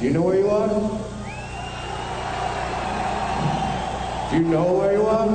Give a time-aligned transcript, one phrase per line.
[0.00, 0.66] Do you know where you are?
[4.30, 5.28] Do you know where you are?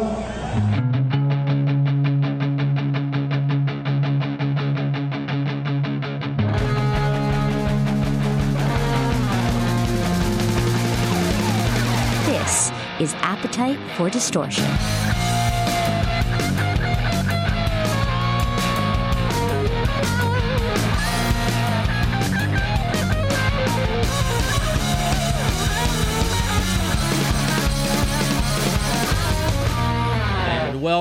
[12.26, 14.66] This is Appetite for Distortion.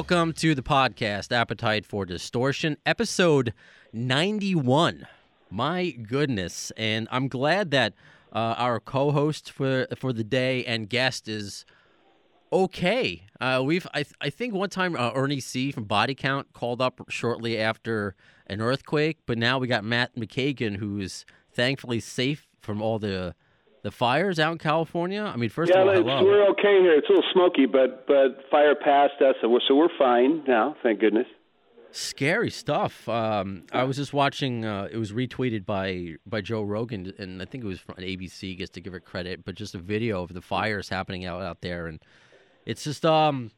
[0.07, 3.55] Welcome to the podcast, Appetite for Distortion, episode
[3.95, 5.07] 91.
[5.49, 6.71] My goodness.
[6.77, 7.95] And I'm glad that
[8.31, 11.65] uh, our co host for, for the day and guest is
[12.53, 13.23] okay.
[13.41, 16.83] Uh, we've, I, th- I think one time uh, Ernie C from Body Count called
[16.83, 18.15] up shortly after
[18.47, 23.35] an earthquake, but now we got Matt McKagan, who's thankfully safe from all the.
[23.85, 25.23] The fires out in California.
[25.23, 26.25] I mean, first Yeah, of all, hello.
[26.25, 26.95] we're okay here.
[26.95, 30.75] It's a little smoky, but but fire passed us, so we're, so we're fine now.
[30.83, 31.27] Thank goodness.
[31.91, 33.07] Scary stuff.
[33.11, 34.65] Um, I was just watching.
[34.65, 38.57] Uh, it was retweeted by by Joe Rogan, and I think it was from ABC.
[38.57, 41.61] Gets to give it credit, but just a video of the fires happening out out
[41.61, 42.01] there, and
[42.65, 43.51] it's just um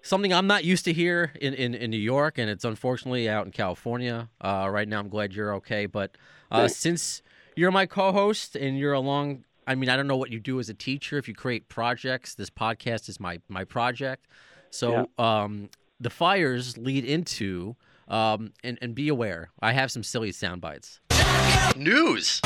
[0.00, 3.44] something I'm not used to here in, in, in New York, and it's unfortunately out
[3.44, 4.98] in California uh, right now.
[5.00, 6.16] I'm glad you're okay, but
[6.50, 7.20] uh, since
[7.54, 9.44] you're my co-host and you're along.
[9.66, 11.18] I mean, I don't know what you do as a teacher.
[11.18, 14.26] If you create projects, this podcast is my my project.
[14.70, 15.70] So um,
[16.00, 17.76] the fires lead into
[18.08, 19.50] um, and and be aware.
[19.60, 21.00] I have some silly sound bites.
[21.76, 22.40] News.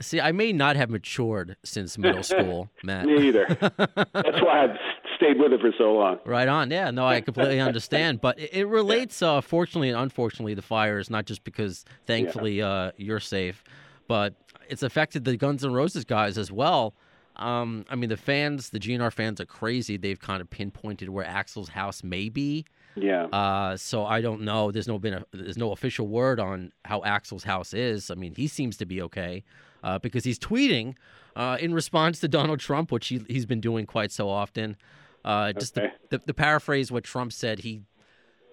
[0.00, 3.06] See, I may not have matured since middle school, Matt.
[3.06, 3.46] Me either.
[3.60, 4.76] That's why I've
[5.16, 6.18] stayed with it for so long.
[6.24, 6.70] Right on.
[6.70, 8.20] Yeah, no, I completely understand.
[8.20, 12.92] But it, it relates, uh, fortunately and unfortunately, the fires, not just because thankfully uh,
[12.96, 13.64] you're safe,
[14.08, 14.34] but
[14.68, 16.94] it's affected the Guns N' Roses guys as well.
[17.36, 19.96] Um, I mean, the fans, the GNR fans are crazy.
[19.96, 22.64] They've kind of pinpointed where Axl's house may be.
[22.96, 23.26] Yeah.
[23.26, 24.72] Uh, so I don't know.
[24.72, 28.10] There's no been a, there's no official word on how Axl's house is.
[28.10, 29.44] I mean, he seems to be okay
[29.84, 30.96] uh, because he's tweeting
[31.36, 34.76] uh, in response to Donald Trump, which he he's been doing quite so often.
[35.24, 35.92] Uh, just Okay.
[36.10, 37.60] the, the, the paraphrase what Trump said.
[37.60, 37.82] He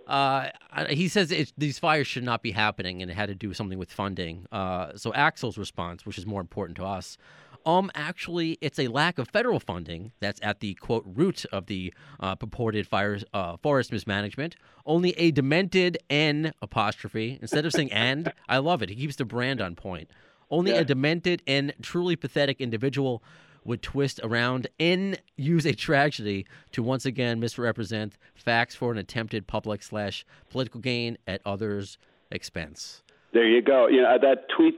[0.07, 0.49] uh,
[0.89, 3.77] he says it, these fires should not be happening, and it had to do something
[3.79, 4.45] with funding.
[4.51, 7.17] Uh, so Axl's response, which is more important to us,
[7.65, 11.91] um, actually, it's a lack of federal funding that's at the quote root of the
[12.19, 14.55] uh, purported fire uh, forest mismanagement.
[14.85, 18.31] Only a demented N apostrophe instead of saying and.
[18.47, 18.89] I love it.
[18.89, 20.11] He keeps the brand on point.
[20.51, 20.81] Only Yeah.
[20.81, 23.23] a demented and truly pathetic individual
[23.65, 29.47] would twist around and use a tragedy to once again misrepresent facts for an attempted
[29.47, 31.97] public slash political gain at others'
[32.31, 33.01] expense.
[33.33, 33.87] There you go.
[33.87, 34.75] You know uh, that tweet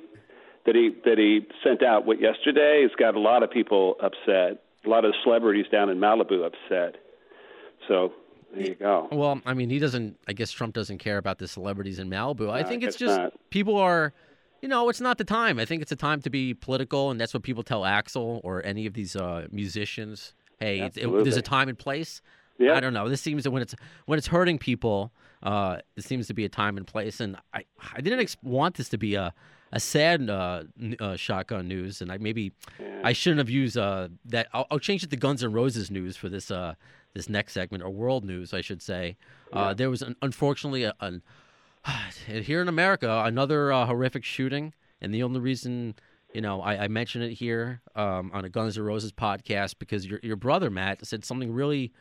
[0.65, 4.63] that he that he sent out what yesterday has got a lot of people upset.
[4.85, 6.95] A lot of celebrities down in Malibu upset.
[7.87, 8.13] So
[8.53, 9.07] there you go.
[9.11, 10.17] Well, I mean, he doesn't.
[10.27, 12.49] I guess Trump doesn't care about the celebrities in Malibu.
[12.49, 13.33] I think I it's just not.
[13.49, 14.13] people are,
[14.61, 15.59] you know, it's not the time.
[15.59, 18.65] I think it's a time to be political, and that's what people tell Axl or
[18.65, 20.33] any of these uh, musicians.
[20.59, 22.21] Hey, it, there's a time and place.
[22.57, 22.73] Yeah.
[22.73, 23.07] I don't know.
[23.07, 23.75] This seems that when it's
[24.05, 25.11] when it's hurting people,
[25.43, 27.19] uh, it seems to be a time and place.
[27.19, 29.33] And I I didn't ex- want this to be a
[29.71, 32.53] a sad uh, n- uh, shotgun news, and I maybe
[33.03, 34.47] I shouldn't have used uh, that.
[34.53, 36.73] I'll, I'll change it to Guns N' Roses news for this uh,
[37.13, 39.17] this next segment or world news, I should say.
[39.53, 41.21] Uh, there was an, unfortunately a, an
[42.27, 45.95] here in America another uh, horrific shooting, and the only reason
[46.33, 50.05] you know I, I mention it here um, on a Guns N' Roses podcast because
[50.05, 51.91] your your brother Matt said something really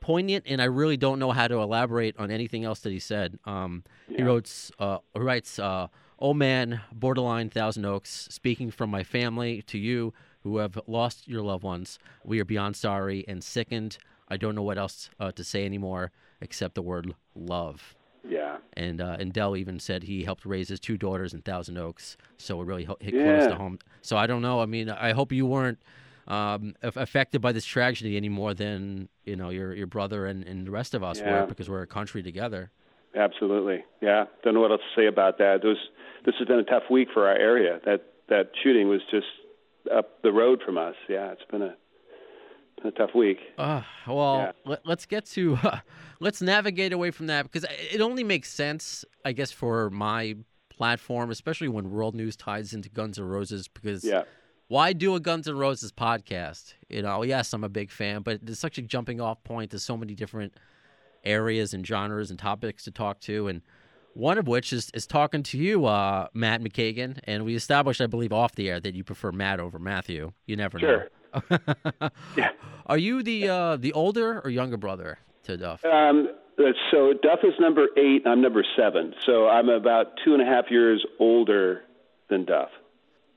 [0.00, 3.38] poignant, and I really don't know how to elaborate on anything else that he said.
[3.44, 5.88] Um, He wrote, uh, he writes, uh,
[6.18, 11.42] "Oh man, borderline Thousand Oaks, speaking from my family to you who have lost your
[11.42, 11.98] loved ones.
[12.24, 13.98] We are beyond sorry and sickened.
[14.28, 17.96] I don't know what else uh, to say anymore except the word love."
[18.28, 18.58] Yeah.
[18.74, 22.16] And uh, and Dell even said he helped raise his two daughters in Thousand Oaks,
[22.38, 23.78] so it really hit close to home.
[24.02, 24.60] So I don't know.
[24.60, 25.78] I mean, I hope you weren't
[26.28, 30.66] um, affected by this tragedy any more than you know your your brother and, and
[30.66, 31.42] the rest of us Yeah.
[31.42, 32.70] were because we're a country together.
[33.14, 33.84] Absolutely.
[34.02, 34.26] Yeah.
[34.42, 35.64] Don't know what else to say about that.
[35.64, 35.78] Was,
[36.26, 37.80] this has been a tough week for our area.
[37.84, 39.26] That that shooting was just
[39.94, 40.96] up the road from us.
[41.08, 41.76] Yeah, it's been a
[42.86, 43.38] a tough week.
[43.58, 44.52] Uh, well, Yeah.
[44.64, 45.58] let, let's get to
[46.20, 50.36] let's navigate away from that because it only makes sense, I guess, for my
[50.70, 53.68] platform, especially when world news ties into Guns N' Roses.
[53.68, 54.24] Because Yeah.
[54.68, 56.74] why do a Guns N' Roses podcast?
[56.88, 59.78] You know, yes, I'm a big fan, but it's such a jumping off point to
[59.78, 60.52] so many different
[61.24, 63.48] areas and genres and topics to talk to.
[63.48, 63.62] And
[64.14, 68.06] One of which is, is talking to you, uh, Matt McKagan, and we established, I
[68.06, 70.32] believe, off the air that you prefer Matt over Matthew.
[70.46, 70.98] You never Sure.
[71.00, 71.04] know.
[72.36, 72.50] Yeah.
[72.86, 75.84] Are you the uh, the older or younger brother to Duff?
[75.84, 76.28] Um,
[76.58, 79.14] uh, so Duff is number eight, I'm number seven.
[79.24, 81.82] So I'm about two and a half years older
[82.30, 82.70] than Duff.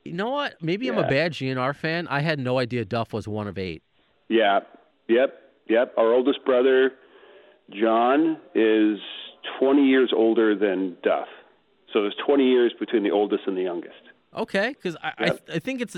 [0.04, 0.54] You know what?
[0.62, 2.08] Maybe I'm a bad GNR fan.
[2.08, 3.82] I had no idea Duff was one of eight.
[4.28, 4.60] Yeah.
[5.08, 5.34] Yep.
[5.68, 5.94] Yep.
[5.98, 6.92] Our oldest brother,
[7.70, 8.98] John, is
[9.60, 11.28] 20 years older than Duff.
[11.92, 13.94] So there's 20 years between the oldest and the youngest.
[14.34, 15.48] Okay, because I, I Yep.
[15.54, 15.96] I think it's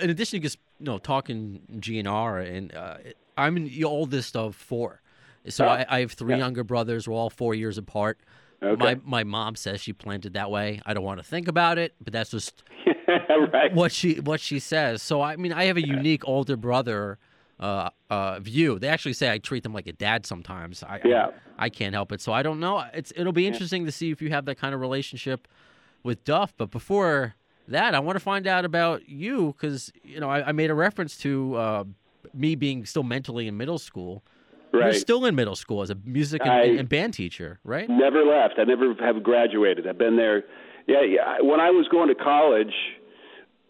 [0.00, 2.96] in addition to just you know talking GNR and uh,
[3.36, 5.00] I'm the oldest of four,
[5.48, 6.38] so Oh, I, I have three yeah.
[6.38, 7.08] younger brothers.
[7.08, 8.20] We're all four years apart.
[8.62, 8.76] Okay.
[8.76, 10.80] My my mom says she planned it that way.
[10.86, 12.62] I don't want to think about it, but that's just
[13.52, 13.74] right.
[13.74, 15.02] what she what she says.
[15.02, 17.18] So I mean, I have a unique older brother
[17.58, 18.78] uh, uh, view.
[18.78, 20.82] They actually say I treat them like a dad sometimes.
[20.84, 21.30] I, Yeah.
[21.58, 22.20] I, I can't help it.
[22.20, 22.84] So I don't know.
[22.94, 25.48] It's it'll be interesting to see if you have that kind of relationship
[26.04, 26.54] with Duff.
[26.56, 27.34] But before
[27.68, 30.74] that, I want to find out about you because you know I, I made a
[30.74, 31.84] reference to uh,
[32.34, 34.22] me being still mentally in middle school.
[34.72, 37.88] You're still in middle school as a music and, and band teacher, right?
[37.90, 38.54] Never left.
[38.58, 39.86] I never have graduated.
[39.86, 40.44] I've been there.
[40.86, 41.42] Yeah, yeah.
[41.42, 42.72] When I was going to college,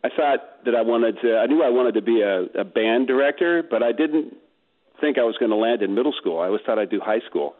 [0.05, 1.39] I thought that I wanted to.
[1.39, 4.37] I knew I wanted to be a, a band director, but I didn't
[5.01, 6.39] think I was going to land in middle school.
[6.39, 7.57] I always thought I'd do high school.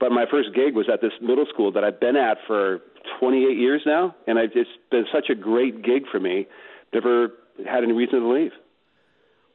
[0.00, 2.80] But my first gig was at this middle school that I've been at for
[3.20, 6.46] 28 years now, and I, it's been such a great gig for me.
[6.92, 7.32] Never
[7.68, 8.52] had any reason to leave.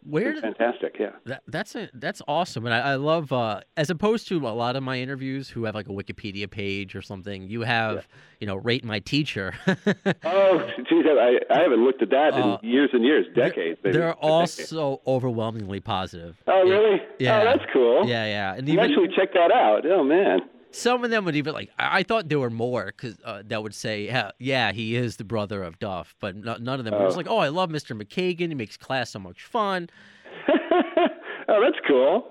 [0.04, 0.96] Where did fantastic.
[1.00, 1.12] Yeah.
[1.26, 4.76] That, that's a, that's awesome, and I, I love uh, as opposed to a lot
[4.76, 7.48] of my interviews who have like a Wikipedia page or something.
[7.48, 8.08] You have
[8.40, 9.54] you know rate my teacher.
[10.24, 13.80] Oh, geez, I, I haven't looked at that Uh, in years and years, decades.
[13.84, 13.96] maybe.
[13.98, 14.66] They're all decade.
[14.68, 16.36] so overwhelmingly positive.
[16.48, 17.00] Oh, really?
[17.20, 17.42] Yeah.
[17.42, 18.08] Oh, that's cool.
[18.08, 19.86] Yeah, yeah, and You even actually check that out.
[19.86, 20.40] Oh man.
[20.72, 21.70] Some of them would even like.
[21.78, 25.18] I, I thought there were more because uh, that would say, yeah, yeah, he is
[25.18, 27.18] the brother of Duff, but no, none of them just Oh.
[27.18, 28.00] like, oh, I love Mr.
[28.00, 28.50] McKagan.
[28.50, 29.90] He makes class so much fun.
[30.50, 32.28] oh, that's cool.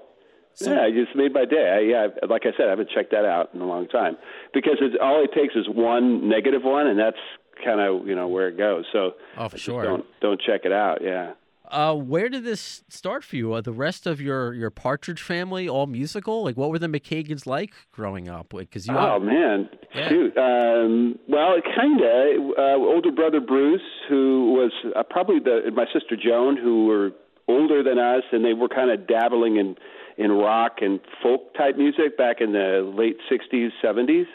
[0.60, 1.70] yeah, you just made my day.
[1.70, 4.16] I, yeah, like I said, I haven't checked that out in a long time
[4.52, 7.16] because it's, all it takes is one negative one, and that's
[7.64, 8.84] kind of you know where it goes.
[8.92, 9.82] So Oh, for sure.
[9.84, 10.98] don't don't check it out.
[11.02, 11.32] Yeah.
[11.70, 13.52] Uh, where did this start for you?
[13.52, 16.42] Uh, the rest of your your Partridge family, all musical.
[16.44, 18.48] Like, what were the McKagans like growing up?
[18.56, 20.08] Because you, Oh man, Yeah.
[20.08, 20.36] shoot.
[20.36, 22.58] Um, well, kind of.
[22.58, 27.10] Uh, older brother Bruce, who was uh, probably the my sister Joan, who were
[27.48, 29.76] older than us, and they were kind of dabbling in
[30.18, 34.26] in rock and folk type music back in the late '60s, '70s.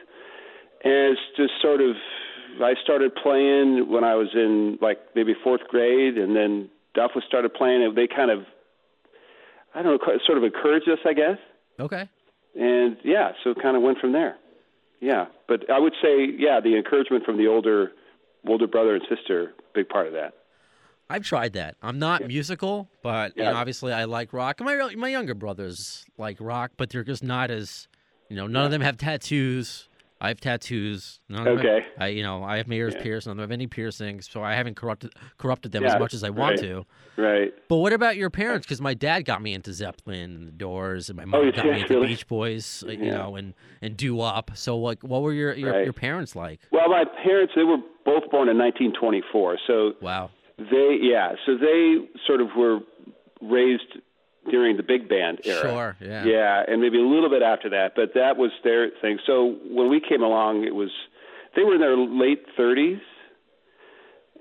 [0.84, 1.96] And it's just sort of.
[2.62, 7.24] I started playing when I was in like maybe fourth grade, and then Duff was
[7.28, 7.84] started playing.
[7.84, 8.46] And they kind of,
[9.74, 11.38] I don't know, sort of encouraged us, I guess
[11.80, 12.10] okay.
[12.56, 14.38] and yeah, so it kind of went from there.
[15.02, 17.92] Yeah, but I would say, yeah, the encouragement from the older,
[18.48, 20.34] older brother and sister, big part of that.
[21.10, 21.76] I've tried that.
[21.84, 24.60] I'm not musical, but you know, obviously I like rock.
[24.60, 27.88] And my my younger brothers like rock, but they're just not as
[28.28, 28.48] you know.
[28.48, 29.88] None of them have tattoos.
[30.26, 31.20] I have tattoos.
[31.32, 31.74] Okay.
[31.74, 33.04] have- I you know I have my ears Yeah.
[33.04, 33.28] pierced.
[33.28, 36.14] None of them have any piercings, so I haven't corrupted corrupted them Yeah, as much
[36.14, 36.68] as I want right.
[36.70, 36.86] to.
[37.18, 37.54] Right.
[37.70, 38.66] But what about your parents?
[38.66, 41.66] Because my dad got me into Zeppelin and the Doors, and my mom Oh, got
[41.66, 42.08] me into really?
[42.08, 44.52] Beach Boys, uh, you know, and and doo wop.
[44.56, 45.84] So like, what were your your, Right.
[45.84, 46.60] your parents like?
[46.72, 50.32] Well, my parents, they were both born in 1924, so Wow.
[50.58, 52.80] they, yeah, so they sort of were
[53.42, 54.00] raised
[54.50, 55.62] during the big band era.
[55.62, 55.98] Sure.
[56.00, 56.26] Yeah.
[56.26, 59.20] Yeah, and maybe a little bit after that, but that was their thing.
[59.26, 60.90] So when we came along, it was
[61.56, 63.02] they were in their late 30s,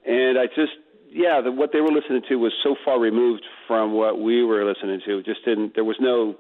[0.07, 0.73] and I just
[1.15, 4.65] yeah, the, what they were listening to was so far removed from what we were
[4.65, 5.19] listening to.
[5.19, 5.77] It just didn't.
[5.77, 6.35] There was no.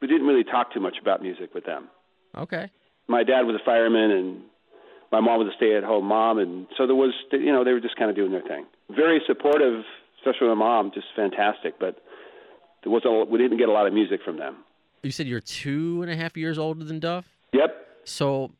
[0.00, 1.88] We didn't really talk too much about music with them.
[2.36, 2.70] Okay.
[3.06, 4.40] My dad was a fireman, and
[5.12, 7.96] my mom was a stay-at-home mom, and so there was, you know, they were just
[7.96, 8.64] kind of doing their thing.
[8.90, 9.82] Very supportive,
[10.20, 11.78] especially my mom, just fantastic.
[11.78, 12.00] But
[12.82, 13.30] there wasn't.
[13.30, 14.56] We didn't get a lot of music from them.
[15.02, 17.26] You said you're two and a half years older than Duff.
[17.52, 17.86] Yep.
[18.04, 18.52] So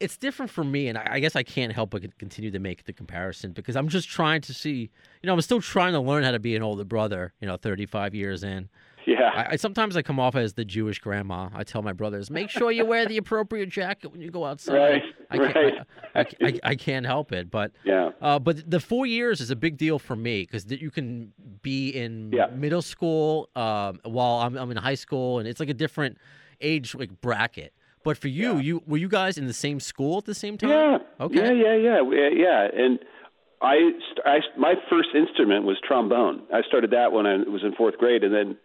[0.00, 2.84] it's different for me, and I, I guess I can't help but continue to make
[2.84, 4.90] the comparison because I'm just trying to see.
[5.22, 7.32] You know, I'm still trying to learn how to be an older brother.
[7.40, 8.68] You know, 35 years in.
[9.08, 9.30] Yeah.
[9.34, 11.48] I, I sometimes I come off as the Jewish grandma.
[11.54, 14.76] I tell my brothers, make sure you wear the appropriate jacket when you go outside.
[14.76, 15.74] Right, I can't, right.
[16.14, 18.10] I, I, I, I can't help it, but yeah.
[18.20, 21.88] uh, but the four years is a big deal for me because you can be
[21.90, 22.48] in Yeah.
[22.48, 26.18] middle school um, while I'm, I'm in high school, and it's like a different
[26.60, 27.72] age like bracket.
[28.04, 28.60] But for you, Yeah.
[28.60, 30.70] you were you guys in the same school at the same time?
[30.70, 30.98] Yeah.
[31.20, 31.36] Okay.
[31.56, 32.68] Yeah, yeah, yeah, yeah.
[32.84, 32.98] And
[33.60, 33.90] I,
[34.24, 36.42] I, my first instrument was trombone.
[36.52, 38.56] I started that when I was in fourth grade, and then,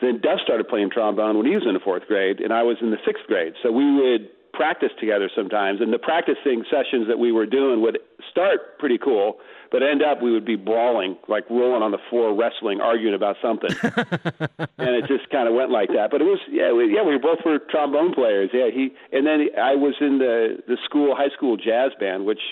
[0.00, 2.76] then Duff started playing trombone when he was in the fourth grade, and I was
[2.80, 3.54] in the sixth grade.
[3.62, 7.98] So we would practice together sometimes, and the practicing sessions that we were doing would
[8.30, 9.38] start pretty cool,
[9.70, 13.36] but end up we would be brawling, like rolling on the floor, wrestling, arguing about
[13.42, 13.70] something,
[14.78, 16.10] and it just kind of went like that.
[16.10, 18.50] But it was yeah, we, yeah, we both were trombone players.
[18.52, 22.42] Yeah, he and then I was in the the school high school jazz band, which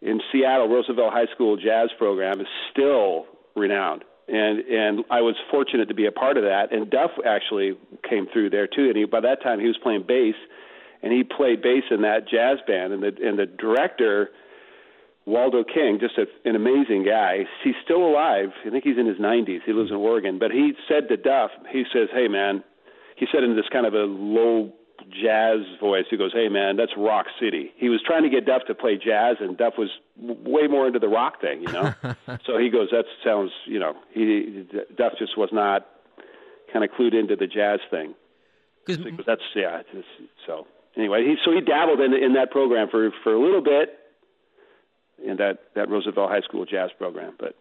[0.00, 5.88] in Seattle Roosevelt High School jazz program is still renowned and and I was fortunate
[5.88, 6.72] to be a part of that.
[6.72, 7.76] And Duff actually
[8.08, 8.88] came through there too.
[8.88, 10.34] And he, by that time, he was playing bass,
[11.02, 12.92] and he played bass in that jazz band.
[12.92, 14.30] And the and the director,
[15.26, 17.44] Waldo King, just a, an amazing guy.
[17.64, 18.50] He's still alive.
[18.64, 19.60] I think he's in his 90s.
[19.66, 20.38] He lives in Oregon.
[20.38, 22.62] But he said to Duff, he says, "Hey man,"
[23.16, 24.72] he said in this kind of a low
[25.10, 26.04] jazz voice.
[26.10, 28.96] He goes, "Hey man, that's Rock City." He was trying to get Duff to play
[28.96, 31.94] jazz, and Duff was way more into the rock thing, you know.
[32.46, 35.86] so he goes, "That sounds, you know." He Duff just was not
[36.72, 38.14] kind of clued into the jazz thing.
[38.86, 39.82] Because so that's yeah.
[40.46, 43.98] So anyway, he so he dabbled in in that program for for a little bit
[45.24, 47.54] in that that Roosevelt High School jazz program, but.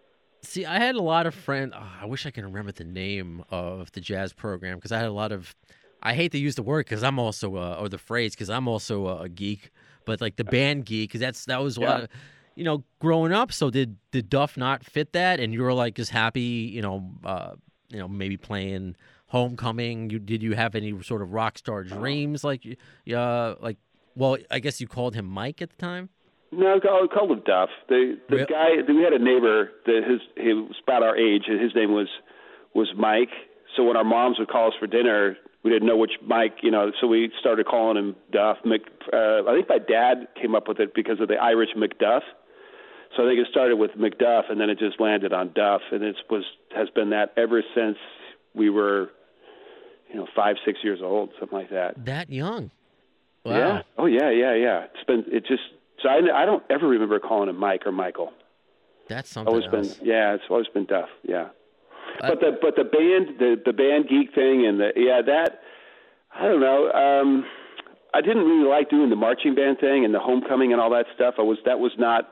[0.43, 1.71] See, I had a lot of friends.
[1.77, 5.05] Oh, I wish I could remember the name of the jazz program because I had
[5.05, 5.53] a lot of
[6.03, 8.67] I hate to use the word because I'm also uh, or the phrase because I'm
[8.67, 9.71] also a, a, geek,
[10.05, 12.01] but like the band geek because that's that was yeah.
[12.01, 12.09] what
[12.55, 13.51] you know growing up.
[13.51, 17.11] So did did Duff not fit that, and you were like just happy, you know,
[17.23, 17.53] uh,
[17.89, 18.95] you know maybe playing
[19.27, 20.09] Homecoming.
[20.09, 22.65] You did you have any sort of rock star dreams like
[23.13, 23.77] uh like
[24.15, 26.09] well I guess you called him Mike at the time.
[26.51, 27.69] No, I called him Duff.
[27.87, 31.43] The the Real- guy we had a neighbor that his he was about our age
[31.47, 32.09] and his name was
[32.73, 33.31] was Mike.
[33.75, 36.71] So when our moms would call us for dinner, we didn't know which Mike, you
[36.71, 38.57] know, so we started calling him Duff.
[38.65, 38.81] Mc,
[39.13, 42.21] uh, I think my dad came up with it because of the Irish McDuff.
[43.15, 46.01] So I think it started with McDuff, and then it just landed on Duff, and
[46.03, 46.43] it was
[46.75, 47.97] has been that ever since
[48.55, 49.09] we were,
[50.09, 52.05] you know, five six years old, something like that.
[52.05, 52.71] That young.
[53.43, 53.57] Wow.
[53.57, 53.81] Yeah.
[53.97, 54.85] Oh yeah, yeah, yeah.
[54.93, 55.63] It's been it just
[56.01, 58.31] so I I don't ever remember calling him Mike or Michael.
[59.09, 59.95] That's something Always else.
[59.97, 60.33] been yeah.
[60.33, 61.09] It's always been Duff.
[61.23, 61.49] Yeah.
[62.29, 65.61] But the but the band the the band geek thing and the yeah that
[66.33, 66.91] I don't know.
[66.91, 67.45] Um
[68.13, 71.05] I didn't really like doing the marching band thing and the homecoming and all that
[71.15, 71.35] stuff.
[71.37, 72.29] I was that was not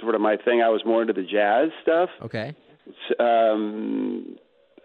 [0.00, 0.62] sort of my thing.
[0.62, 2.10] I was more into the jazz stuff.
[2.22, 2.54] Okay.
[3.18, 4.36] Um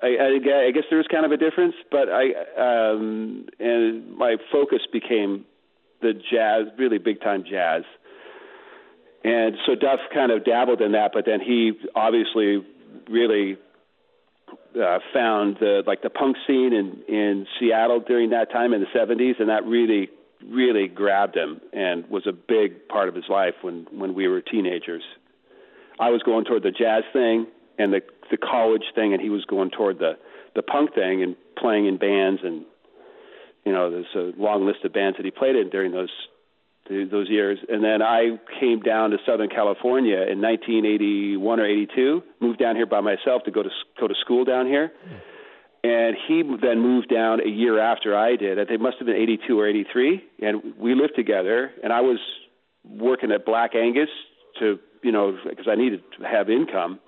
[0.02, 4.36] I, I, I guess there was kind of a difference, but I um and my
[4.52, 5.46] focus became
[6.02, 7.84] the jazz, really big time jazz.
[9.24, 12.66] And so Duff kind of dabbled in that, but then he obviously
[13.10, 13.58] really
[14.76, 18.88] uh, found the like the punk scene in in Seattle during that time in the
[18.88, 20.10] 70s, and that really
[20.46, 24.42] really grabbed him and was a big part of his life when when we were
[24.42, 25.04] teenagers.
[26.00, 28.02] I was going toward the jazz thing and the
[28.32, 30.18] the college thing, and he was going toward the
[30.56, 32.66] the punk thing and playing in bands and
[33.66, 36.12] you know there's a long list of bands that he played in during those
[36.90, 37.60] those years.
[37.70, 42.24] And then I came down to Southern California in 1981 or 82.
[42.42, 44.92] Moved down here by myself to go to go to school down here.
[45.86, 48.58] And he then moved down a year after I did.
[48.58, 50.24] It must have been 82 or 83.
[50.42, 51.72] And we lived together.
[51.84, 52.20] And I was
[52.86, 54.10] working at Black Angus
[54.60, 57.00] to, you know, because I needed to have income.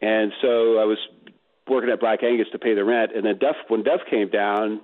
[0.00, 0.98] And so I was
[1.68, 3.12] working at Black Angus to pay the rent.
[3.14, 4.80] And then Duff, when Duff came down,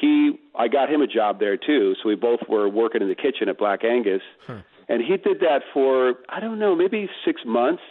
[0.00, 1.94] he I got him a job there too.
[2.02, 4.58] So we both were working in the kitchen at Black Angus, Huh.
[4.88, 7.82] and he did that for I don't know maybe six months.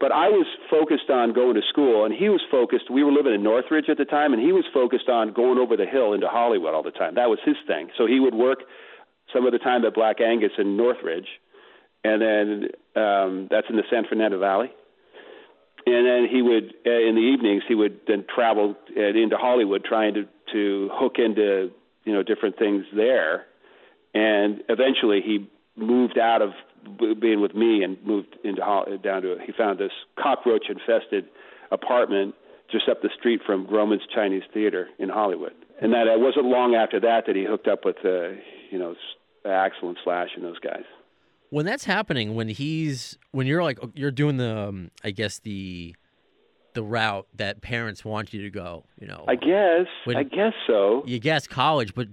[0.00, 2.90] But I was focused on going to school, and he was focused.
[2.90, 5.76] We were living in Northridge at the time, and he was focused on going over
[5.76, 7.14] the hill into Hollywood all the time.
[7.14, 7.90] That was his thing.
[7.96, 8.64] So he would work
[9.32, 11.28] some of the time at Black Angus in Northridge,
[12.02, 12.68] and then
[13.00, 14.70] um, that's in the San Fernando Valley
[15.86, 19.84] and then he would uh, in the evenings he would then travel uh, into Hollywood
[19.84, 21.70] trying to to hook into
[22.04, 23.46] you know different things there.
[24.14, 26.50] And eventually he moved out of
[27.20, 28.60] being with me and moved into
[29.02, 31.26] down to he found this cockroach infested
[31.70, 32.34] apartment
[32.70, 35.52] just up the street from Grauman's Chinese Theater in Hollywood.
[35.82, 38.30] And that it wasn't long after that that he hooked up with uh,
[38.70, 38.94] you know
[39.44, 40.84] Axl and Slash and those guys.
[41.50, 45.94] When that's happening when he's when you're like you're doing the um, i guess the
[46.74, 49.24] the route that parents want you to go you know.
[49.28, 49.86] I guess.
[50.04, 51.02] When- I guess so.
[51.06, 52.08] You guess college but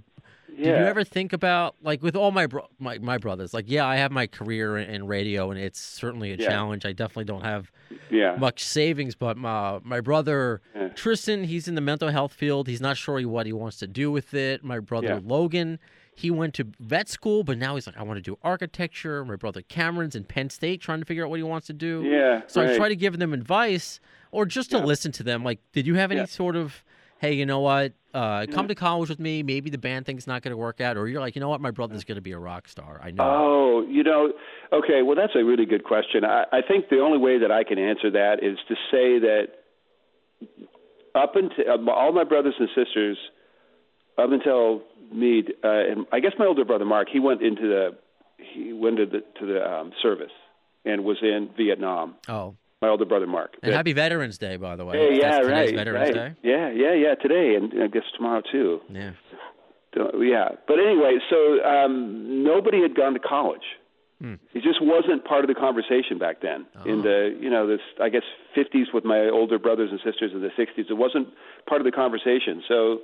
[0.54, 3.66] yeah did you ever think about like with all my bro- my, my brothers like
[3.70, 6.50] yeah i have my career in, in radio and it's certainly a Yeah.
[6.50, 6.86] challenge.
[6.86, 7.72] I definitely don't have
[8.10, 8.36] yeah.
[8.38, 10.90] much savings but my my brother Yeah.
[10.90, 12.68] tristan he's in the mental health field.
[12.68, 14.62] He's not sure what he wants to do with it.
[14.64, 15.80] My brother logan
[16.14, 19.24] he went to vet school but now he's like i want to do architecture.
[19.26, 22.04] My brother cameron's in penn state trying to figure out what he wants to do.
[22.06, 24.02] Yeah so I try to give them advice
[24.32, 24.86] or just to Yeah.
[24.86, 25.44] listen to them.
[25.44, 26.26] Like, did you have any Yeah.
[26.26, 26.84] sort of
[27.20, 27.94] hey, you know what?
[28.16, 29.44] Uh, come to college with me.
[29.44, 31.62] Maybe the band thing's not going to work out, or you're like, you know what?
[31.62, 33.00] My brother's going to be a rock star.
[33.04, 33.24] I know.
[33.24, 34.34] Oh, you know,
[34.74, 35.04] okay.
[35.04, 36.26] Well, that's a really good question.
[36.26, 39.50] I, I think the only way that I can answer that is to say that
[41.14, 43.18] up until uh, all my brothers and sisters,
[44.18, 44.82] up until
[45.14, 47.98] me, uh, and I guess my older brother Mark, he went into the
[48.38, 50.32] he went to the to the um, service
[50.86, 52.16] and was in Vietnam.
[52.28, 53.58] oh, My older brother Mark.
[53.62, 54.98] and happy Veterans Day, by the way.
[54.98, 56.34] Hey, yeah, That's right, Veterans right.
[56.34, 56.36] Day.
[56.50, 57.14] Yeah, yeah, yeah.
[57.16, 58.82] Today and I guess tomorrow too.
[58.90, 59.12] Yeah.
[60.18, 63.62] Yeah, but anyway, so um, nobody had gone to college.
[64.22, 64.36] Hmm.
[64.54, 66.66] It just wasn't part of the conversation back then.
[66.86, 67.02] In Oh.
[67.04, 68.24] the you know this I guess
[68.58, 71.28] 50s with my older brothers and sisters in the 60s, it wasn't
[71.68, 72.64] part of the conversation.
[72.68, 73.02] So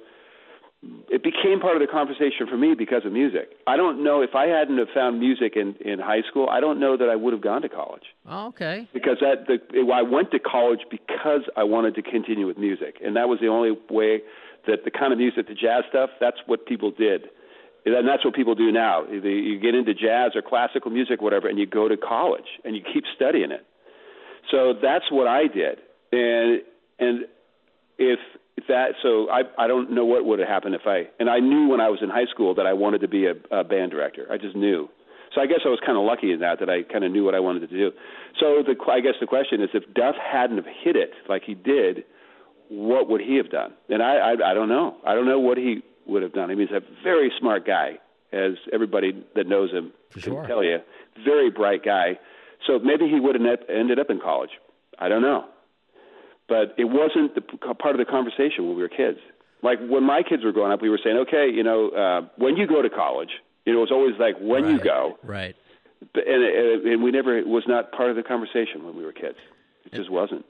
[1.09, 3.49] it became part of the conversation for me because of music.
[3.65, 6.47] I don't know if I hadn't have found music in in high school.
[6.49, 8.87] I don't know that I would have gone to college Oh, okay.
[8.93, 9.57] because that the
[9.91, 13.47] I went to college because I wanted to continue with music, and that was the
[13.47, 14.21] only way
[14.67, 17.23] that the kind of music, the jazz stuff, that's what people did,
[17.85, 19.05] and that's what people do now.
[19.09, 22.83] You get into jazz or classical music, whatever, and you go to college and you
[22.93, 23.65] keep studying it.
[24.51, 25.79] So that's what I did,
[26.11, 26.61] and
[26.99, 27.25] and
[27.97, 28.19] if
[28.67, 31.67] that so I I don't know what would have happened if I and I knew
[31.69, 34.27] when I was in high school that I wanted to be a, a band director.
[34.31, 34.89] I just knew.
[35.35, 37.23] So I guess I was kind of lucky in that that I kind of knew
[37.23, 37.91] what I wanted to do.
[38.39, 41.53] So the I guess the question is if Duff hadn't have hit it like he
[41.53, 42.03] did,
[42.69, 43.73] what would he have done?
[43.89, 44.97] And I I, I don't know.
[45.05, 46.49] I don't know what he would have done.
[46.49, 47.99] I mean, he's a very smart guy,
[48.31, 50.47] as everybody that knows him For can sure.
[50.47, 50.77] tell you.
[51.23, 52.17] Very bright guy.
[52.65, 54.51] So maybe he would have ended up in college.
[54.97, 55.45] I don't know
[56.47, 57.41] but it wasn't the
[57.75, 59.19] part of the conversation when we were kids.
[59.63, 62.57] Like when my kids were growing up, we were saying, okay, you know, uh, when
[62.57, 63.31] you go to college,
[63.65, 65.55] you know, it was always like when you go, Right.
[66.13, 69.11] And, and and we never it was not part of the conversation when we were
[69.11, 69.37] kids.
[69.85, 70.45] It just wasn't.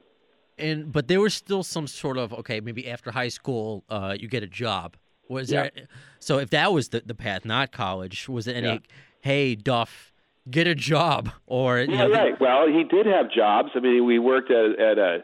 [0.58, 4.28] And but there was still some sort of okay, maybe after high school, uh, you
[4.28, 4.98] get a job.
[5.30, 5.70] Was Yeah.
[5.74, 5.88] there?
[6.20, 8.68] So if that was the, the path, not college, was it any?
[8.68, 8.78] Yeah.
[9.22, 10.12] Hey, Duff,
[10.50, 12.40] get a job, or you Yeah, know, right.
[12.40, 13.70] Well, he did have jobs.
[13.76, 15.24] I mean, we worked at, at a,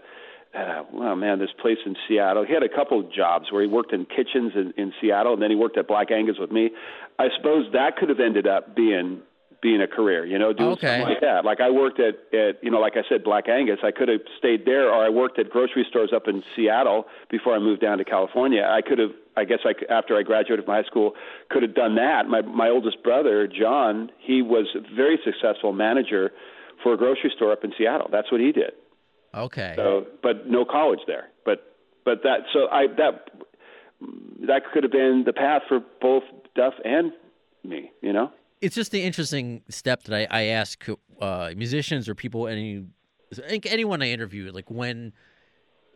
[0.56, 2.46] Uh, a oh man, this place in Seattle.
[2.46, 5.42] He had a couple of jobs where he worked in kitchens in, in Seattle, and
[5.42, 6.70] then he worked at Black Angus with me.
[7.18, 9.22] I suppose that could have ended up being
[9.62, 10.88] being a career, you know, doing Okay.
[10.88, 11.46] something like that.
[11.46, 13.80] Like I worked at, at, you know, like I said, Black Angus.
[13.82, 17.56] I could have stayed there, or I worked at grocery stores up in Seattle before
[17.56, 18.68] I moved down to California.
[18.70, 21.14] I could have, I guess, I after I graduated from high school,
[21.50, 22.28] could have done that.
[22.28, 26.32] My my oldest brother, John, he was a very successful manager
[26.84, 28.10] for a grocery store up in Seattle.
[28.12, 28.74] That's what he did.
[29.34, 31.30] Okay, So, but no college there.
[31.46, 31.74] But
[32.06, 33.30] but that so I that
[34.48, 36.24] that could have been the path for both
[36.56, 37.12] Duff and
[37.64, 37.92] me.
[38.02, 38.32] You know.
[38.62, 40.86] it's just the interesting step that I, I ask
[41.22, 42.86] uh, musicians or people any
[43.32, 45.14] I think anyone I interview like when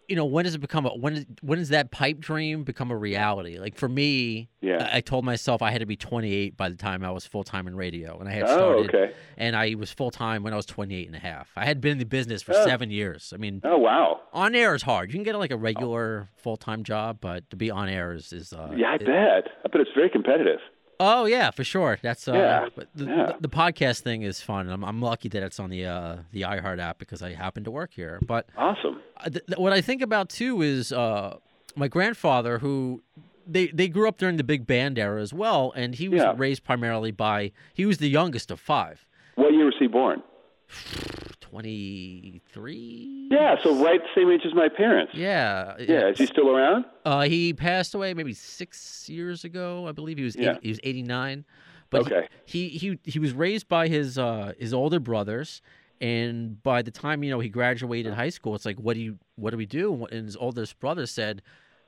[0.07, 2.91] you know when does it become a when is, when does that pipe dream become
[2.91, 4.89] a reality like for me Yeah.
[4.91, 7.43] I, I told myself I had to be 28 by the time I was full
[7.43, 8.47] time in radio and I had Oh,
[8.85, 9.13] started okay.
[9.37, 11.93] and I was full time when I was 28 and a half I had been
[11.93, 12.65] in the business for Oh.
[12.65, 14.21] seven years I mean Oh wow.
[14.33, 17.55] on air is hard you can get like a regular full time job but to
[17.55, 19.51] be on air is, is uh, Yeah, I it- bet.
[19.65, 20.59] I bet it's very competitive.
[20.99, 21.99] Oh yeah, for sure.
[22.01, 23.31] That's uh, Yeah, the, yeah.
[23.39, 24.69] the, podcast thing is fun.
[24.69, 27.71] I'm I'm lucky that it's on the uh the iHeart app because I happen to
[27.71, 28.19] work here.
[28.25, 29.01] But Awesome.
[29.23, 31.37] th- th- what I think about too is uh
[31.75, 33.03] my grandfather who
[33.45, 36.33] they they grew up during the big band era as well, and he was Yeah.
[36.35, 39.05] raised primarily by he was the youngest of five.
[39.35, 40.23] What year was he born?
[41.61, 43.29] Twenty three.
[43.31, 45.13] Yeah, so right same age as my parents.
[45.15, 45.73] Yeah.
[45.79, 46.85] Yeah, is he still around?
[47.03, 49.87] Uh, he passed away maybe six years ago.
[49.87, 50.51] I believe he was Yeah.
[50.51, 51.45] 80, he was eighty nine.
[51.89, 52.27] But he- Okay.
[52.45, 55.63] he, he he was raised by his uh, his older brothers,
[55.99, 59.17] and by the time you know he graduated high school, it's like what do you
[59.35, 60.05] what do we do?
[60.11, 61.41] And his oldest brother said,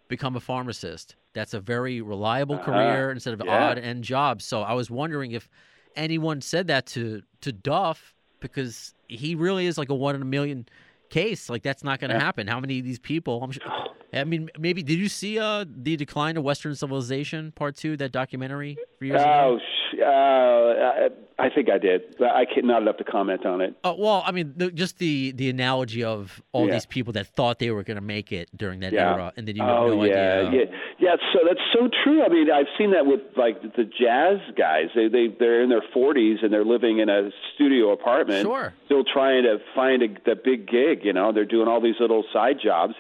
[0.07, 1.15] become a pharmacist.
[1.33, 2.65] That's a very reliable Uh-huh.
[2.73, 3.69] career instead of Yeah.
[3.69, 4.45] odd end jobs.
[4.45, 5.47] So I was wondering if
[5.95, 10.25] anyone said that to to Duff because he really is like a one in a
[10.25, 10.67] million
[11.09, 11.49] case.
[11.49, 12.21] Like that's not going to Yeah.
[12.21, 12.47] happen.
[12.47, 13.41] How many of these people?
[13.43, 13.63] I'm sure.
[14.13, 18.11] I mean, maybe did you see uh the decline of Western civilization part two that
[18.11, 19.21] documentary for years?
[19.23, 22.15] Oh, sh- uh, I, I think I did.
[22.19, 23.75] but I can't not enough to comment on it.
[23.83, 26.73] Uh, well, I mean, the, just the the analogy of all Yeah.
[26.73, 29.13] these people that thought they were going to make it during that Yeah.
[29.13, 30.65] era, and then you have oh no yeah, idea.
[30.65, 30.65] yeah,
[30.99, 31.15] yeah.
[31.33, 32.23] So that's so true.
[32.23, 34.89] I mean, I've seen that with like the jazz guys.
[34.95, 38.41] They they they're in their 40s and they're living in a studio apartment.
[38.43, 38.73] Sure.
[38.85, 41.03] Still trying to find a, the big gig.
[41.03, 42.93] You know, they're doing all these little side jobs,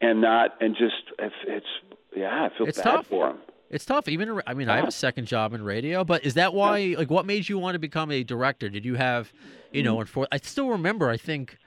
[0.00, 1.66] and not and just it's, it's
[2.16, 3.06] yeah, I feel It's bad tough.
[3.08, 3.38] for them.
[3.70, 4.08] It's tough.
[4.08, 6.94] Even I mean, I have a second job in radio, but is that why?
[6.96, 8.68] Like, what made you want to become a director?
[8.68, 9.32] Did you have,
[9.72, 11.10] you know, and for I still remember.
[11.10, 11.58] I think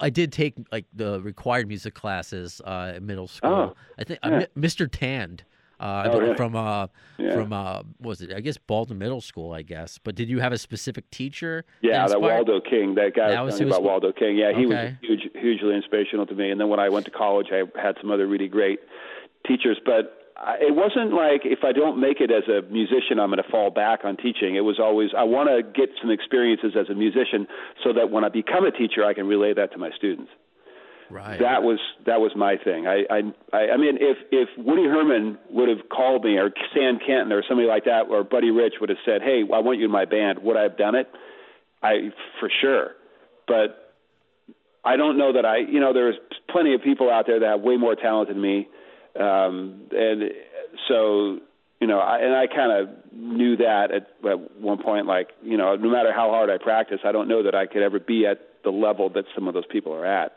[0.00, 3.50] I did take like the required music classes uh, in middle school.
[3.50, 4.30] Oh, I think yeah.
[4.30, 4.88] uh, Mr.
[4.90, 5.44] Tand.
[5.80, 6.36] Uh, Oh, really?
[6.36, 6.86] from uh
[7.18, 7.34] Yeah.
[7.34, 10.38] from uh what was it I guess Baldwin Middle School I guess but did you
[10.38, 13.68] have a specific teacher Yeah, that that Waldo King, that guy That was was telling
[13.68, 14.36] you who about Waldo King.
[14.36, 14.84] Yeah, he Okay.
[14.84, 16.52] was huge, hugely inspirational to me.
[16.52, 18.78] And then when I went to college, I had some other really great
[19.44, 19.80] teachers.
[19.84, 23.42] But I, it wasn't like if I don't make it as a musician, I'm going
[23.42, 24.56] to fall back on teaching.
[24.56, 27.46] It was always I want to get some experiences as a musician,
[27.84, 30.30] so that when I become a teacher, I can relay that to my students.
[31.10, 32.86] right That was that was my thing.
[32.86, 33.18] I I
[33.56, 37.68] I mean, if if Woody Herman would have called me, or Stan Kenton, or somebody
[37.68, 40.40] like that, or Buddy Rich would have said, "Hey, I want you in my band,"
[40.40, 41.08] would I have done it?
[41.82, 42.92] I for sure.
[43.46, 43.94] But
[44.84, 45.58] I don't know that I.
[45.58, 46.16] You know, there's
[46.50, 48.68] plenty of people out there that have way more talent than me,
[49.18, 50.22] um, and
[50.88, 51.38] so
[51.80, 55.06] you know, I, and I kind of knew that at, at one point.
[55.06, 57.82] Like, you know, no matter how hard I practice, I don't know that I could
[57.82, 60.36] ever be at the level that some of those people are at.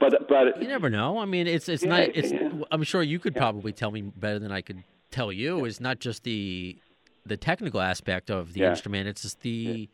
[0.00, 2.50] But but you never know I mean it's it's Yeah, not it's yeah.
[2.70, 6.00] I'm sure you could probably tell me better than I could tell you is not
[6.00, 6.76] just the
[7.24, 8.70] the technical aspect of the Yeah.
[8.70, 9.88] instrument it's just the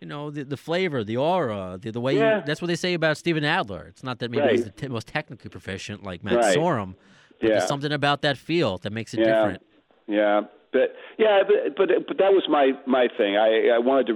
[0.00, 2.38] you know the the flavor the aura the, the way Yeah.
[2.38, 4.88] you, that's what they say about Steven Adler it's not that maybe he's the t-
[4.88, 6.56] most technically proficient like Matt Right.
[6.56, 6.94] Sorum
[7.40, 7.54] but Yeah.
[7.58, 9.26] there's something about that feel that makes it Yeah.
[9.26, 9.62] different
[10.06, 10.40] Yeah,
[10.72, 13.36] but yeah, but but but that was my my thing.
[13.36, 14.14] I I wanted to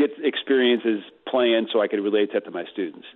[0.00, 3.06] get experiences playing so I could relate that to my students.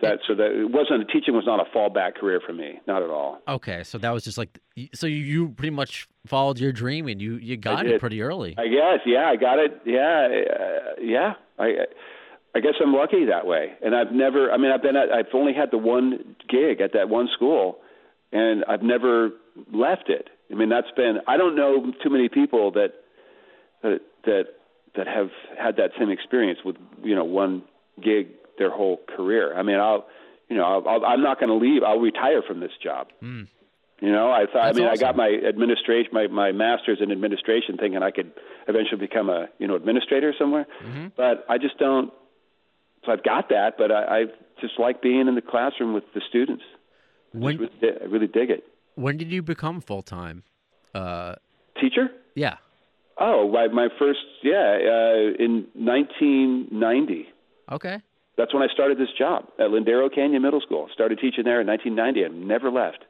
[0.00, 3.10] That so that it wasn't teaching was not a fallback career for me, not at
[3.10, 3.40] all.
[3.48, 4.60] Okay, so that was just like
[4.94, 8.54] so you, pretty much followed your dream and you you got it pretty early.
[8.56, 9.80] I guess, yeah, I got it.
[9.84, 11.32] Yeah, uh, yeah.
[11.58, 11.86] I
[12.54, 13.72] I guess I'm lucky that way.
[13.82, 14.50] And I've never.
[14.50, 14.96] I mean, I've been.
[14.96, 17.78] At, I've only had the one gig at that one school,
[18.32, 19.30] and I've never
[19.72, 20.28] left it.
[20.50, 21.18] I mean, that's been.
[21.26, 22.94] I don't know too many people that
[23.82, 24.44] that that
[24.96, 27.62] that have had that same experience with you know one
[28.02, 29.56] gig their whole career.
[29.56, 30.06] I mean, I'll
[30.48, 31.82] you know I'll, I'll, I'm not going to leave.
[31.82, 33.08] I'll retire from this job.
[34.00, 34.66] You know, I thought.
[34.66, 38.30] That's I mean, I got my administration, my my master's in administration, thinking I could
[38.68, 40.66] eventually become a you know administrator somewhere.
[41.16, 42.12] But I just don't.
[43.04, 44.24] So I've got that, but I, I
[44.60, 46.62] just like being in the classroom with the students.
[47.34, 48.64] I, When really, I really dig it.
[48.94, 50.42] when did you become full time?
[50.94, 51.34] Uh,
[51.80, 52.08] Teacher?
[52.34, 52.56] yeah.
[53.20, 57.26] Oh, my, my first, yeah, uh, in 1990.
[57.72, 58.00] Okay.
[58.38, 60.88] That's when I started this job at Lindero Canyon Middle School.
[60.94, 63.04] Started teaching there in 1990 and never left.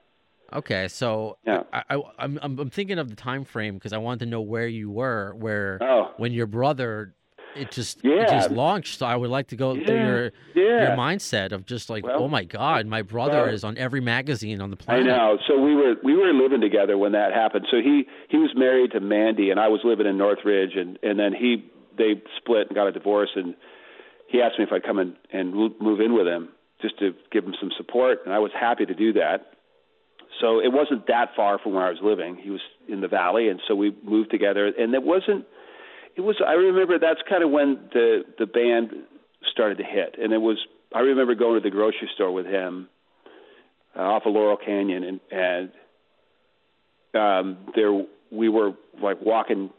[0.52, 1.64] Okay, so Yeah.
[1.72, 4.66] I, I, I'm I'm thinking of the time frame because I wanted to know where
[4.66, 6.12] you were, where Oh.
[6.16, 7.12] when your brother,
[7.54, 8.22] it just Yeah.
[8.22, 8.98] it just launched.
[8.98, 10.88] So I would like to go through your yeah.
[10.88, 14.00] your mindset of just like, Well, oh my God, my brother well, is on every
[14.00, 15.04] magazine on the planet.
[15.12, 15.36] I know.
[15.46, 17.66] So we were we were living together when that happened.
[17.70, 21.18] So he he was married to Mandy, and I was living in Northridge, and and
[21.18, 23.54] then he they split and got a divorce, and
[24.28, 27.44] he asked me if I'd come in and move in with him just to give
[27.44, 29.52] him some support, and I was happy to do that.
[30.40, 32.36] So it wasn't that far from where I was living.
[32.36, 34.66] He was in the valley, and so we moved together.
[34.66, 35.46] And it wasn't.
[36.14, 36.36] It was.
[36.46, 38.90] I remember that's kind of when the the band
[39.50, 40.58] started to hit, and it was.
[40.94, 42.88] I remember going to the grocery store with him
[43.96, 45.70] uh, off of Laurel Canyon, and and
[47.14, 49.70] um, there we were like walking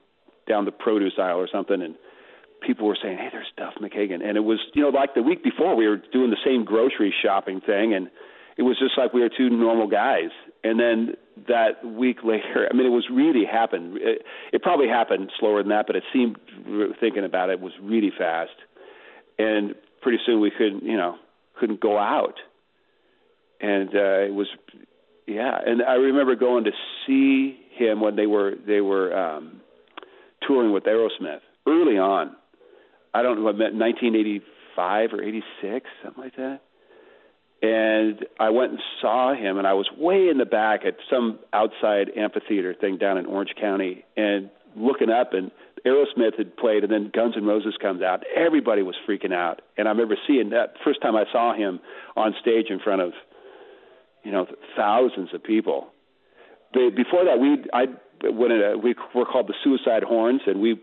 [0.48, 1.96] down the produce aisle or something, and
[2.70, 5.44] people were saying, "Hey, there's Duff McKagan," and it was you know like the week
[5.44, 8.12] before we were doing the same grocery shopping thing, and
[8.58, 10.30] it was just like we were two normal guys.
[10.64, 11.16] And then
[11.48, 13.98] that week later, I mean, it was really happened.
[13.98, 14.22] It,
[14.54, 16.38] it probably happened slower than that, but it seemed
[17.00, 18.52] thinking about it was really fast.
[19.40, 21.16] And pretty soon we couldn't, you know,
[21.60, 22.36] couldn't go out,
[23.60, 24.48] and uh, it was,
[25.26, 25.58] yeah.
[25.66, 26.72] And I remember going to
[27.08, 29.62] see him when they were they were um,
[30.46, 32.36] touring with Aerosmith early on.
[33.14, 36.62] I don't know, I meant 1985 or 86, something like that.
[37.62, 41.40] And I went and saw him, and I was way in the back at some
[41.52, 45.52] outside amphitheater thing down in Orange County, and looking up, and
[45.86, 48.24] Aerosmith had played, and then Guns N' Roses comes out.
[48.36, 51.80] Everybody was freaking out, and I remember seeing that first time I saw him
[52.16, 53.12] on stage in front of,
[54.24, 54.46] you know,
[54.78, 55.88] thousands of people.
[56.74, 57.86] But before that, we I
[58.24, 60.80] when it, we were called the Suicide Horns, and we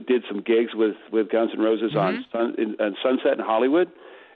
[0.00, 3.90] did some gigs with with Guns N' Roses on sun, in, on Sunset in Hollywood.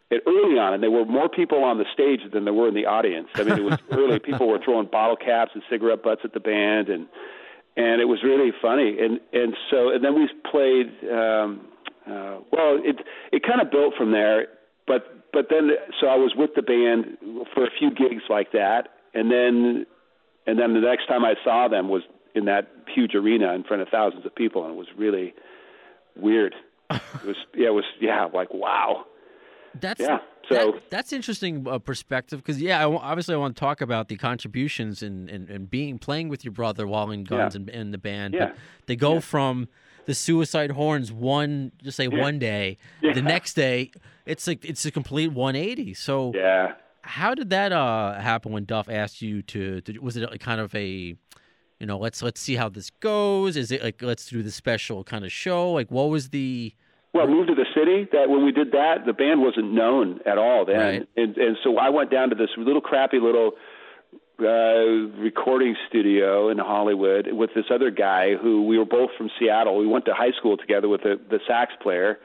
[0.09, 2.75] It, early on, and there were more people on the stage than there were in
[2.75, 3.27] the audience.
[3.35, 4.21] I mean, it was early.
[4.21, 7.09] People were throwing bottle caps and cigarette butts at the band, and
[7.77, 8.99] and it was really funny.
[9.01, 10.93] And and so and then we played.
[11.11, 11.67] Um,
[12.07, 13.01] uh, well, it
[13.33, 14.47] it kind of built from there,
[14.87, 17.19] but but then so I was with the band
[17.53, 19.87] for a few gigs like that, and then
[20.47, 22.03] and then the next time I saw them was
[22.37, 25.35] in that huge arena in front of thousands of people, and it was really
[26.17, 26.55] weird.
[26.91, 29.07] It was yeah, it was yeah, like wow.
[29.81, 30.19] That's yeah.
[30.49, 33.81] So that- that's interesting uh, perspective because yeah, I w- obviously I want to talk
[33.81, 37.61] about the contributions and and, and being playing with your brother while in Guns Yeah.
[37.61, 38.35] and, and the band.
[38.35, 38.47] Yeah.
[38.49, 39.21] But they go Yeah.
[39.21, 39.69] from
[40.05, 43.13] the Suicide Horns one, just say one day, Yeah.
[43.15, 43.91] the next day
[44.25, 45.95] it's like it's a complete 180.
[45.95, 46.75] So yeah.
[47.03, 50.73] how did that uh happen when Duff asked you to, to was it kind of
[50.77, 51.17] a
[51.81, 55.05] you know let's let's see how this goes is it like let's do the special
[55.05, 56.75] kind of show like what was the
[57.13, 58.09] Well, moved to the city.
[58.13, 61.09] That when we did that, the band wasn't known at all then, Right.
[61.17, 63.53] and and so I went down to this little crappy little
[64.39, 69.79] uh, recording studio in Hollywood with this other guy who we were both from Seattle.
[69.79, 72.19] We went to high school together with the the sax player,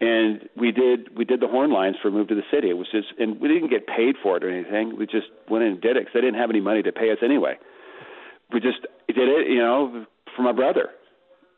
[0.00, 2.70] and we did we did the horn lines for Move to the City.
[2.70, 4.96] It was just, and we didn't get paid for it or anything.
[4.96, 7.10] We just went in and did it because they didn't have any money to pay
[7.10, 7.58] us anyway.
[8.52, 10.90] We just did it, you know, for my brother.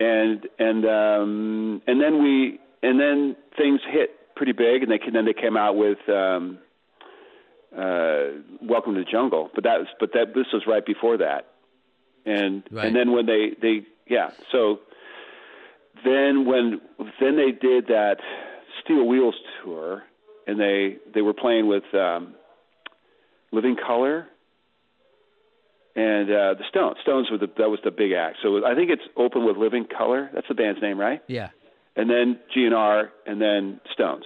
[0.00, 5.24] And and um and then we and then things hit pretty big and they then
[5.24, 6.58] they came out with um
[7.76, 9.50] uh welcome to the jungle.
[9.54, 11.46] But that was but that this was right before that.
[12.26, 12.86] And Right.
[12.86, 14.80] and then when they they yeah so
[16.04, 16.80] then when
[17.20, 18.16] then they did that
[18.82, 20.02] steel wheels tour
[20.46, 22.34] and they they were playing with um
[23.52, 24.26] Living Colour
[25.94, 28.90] and uh the stones stones were the that was the big act so i think
[28.90, 31.50] it's open with Living Colour that's the band's name right yeah
[31.96, 34.24] and then GNR, and then Stones.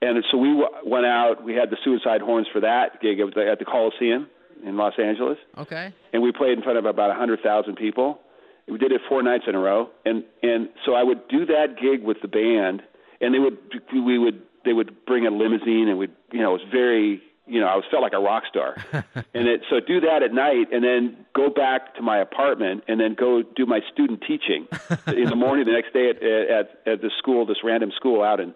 [0.00, 1.42] And so we w- went out.
[1.42, 4.28] We had the Suicide Horns for that gig at the, at the Coliseum
[4.64, 8.20] in Los Angeles, okay and we played in front of about a hundred thousand people.
[8.68, 11.76] We did it four nights in a row, and and so I would do that
[11.80, 12.82] gig with the band,
[13.20, 13.58] and they would
[13.92, 17.60] we would they would bring a limousine, and we you know it was very you
[17.60, 18.76] know I was felt like a rock star,
[19.34, 22.98] and it so do that at night, and then go back to my apartment, and
[23.00, 24.66] then go do my student teaching
[25.08, 28.40] in the morning the next day at at at the school, this random school out
[28.40, 28.54] in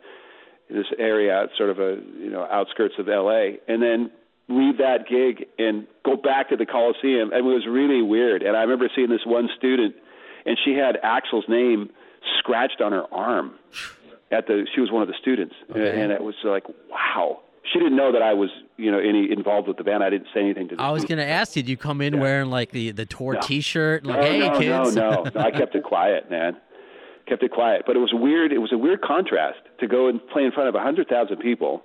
[0.71, 4.11] this area, sort of a you know outskirts of L.A., and then
[4.51, 7.31] leave that gig and go back to the Coliseum.
[7.33, 8.43] And it was really weird.
[8.43, 9.95] And I remember seeing this one student,
[10.47, 11.91] and she had Axl's name
[12.39, 13.53] scratched on her arm.
[14.31, 16.01] At the, she was one of the students, Okay.
[16.03, 17.41] and it was like, wow.
[17.73, 20.03] She didn't know that I was, you know, any involved with the band.
[20.03, 20.77] I didn't say anything to.
[20.77, 23.35] The I was gonna ask you, do you come in wearing like the the tour
[23.35, 23.41] No.
[23.41, 24.97] T-shirt, like no, hey no, kids?
[24.97, 25.41] No, no, no.
[25.41, 26.57] I kept it quiet, man.
[27.27, 27.83] Kept it quiet.
[27.87, 28.53] But it was weird.
[28.53, 31.39] It was a weird contrast to go and play in front of a hundred thousand
[31.39, 31.83] people,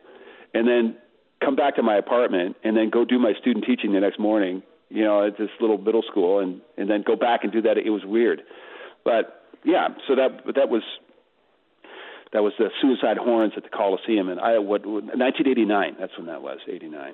[0.53, 0.95] and then
[1.43, 4.63] come back to my apartment and then go do my student teaching the next morning.
[4.89, 7.77] You know, at this little middle school, and and then go back and do that.
[7.77, 8.43] It was weird,
[9.03, 9.89] but yeah.
[10.07, 10.83] So that but that was
[12.33, 15.95] that was the Suicide Horns at the Coliseum, in I what 1989.
[15.99, 17.13] That's when that was 89.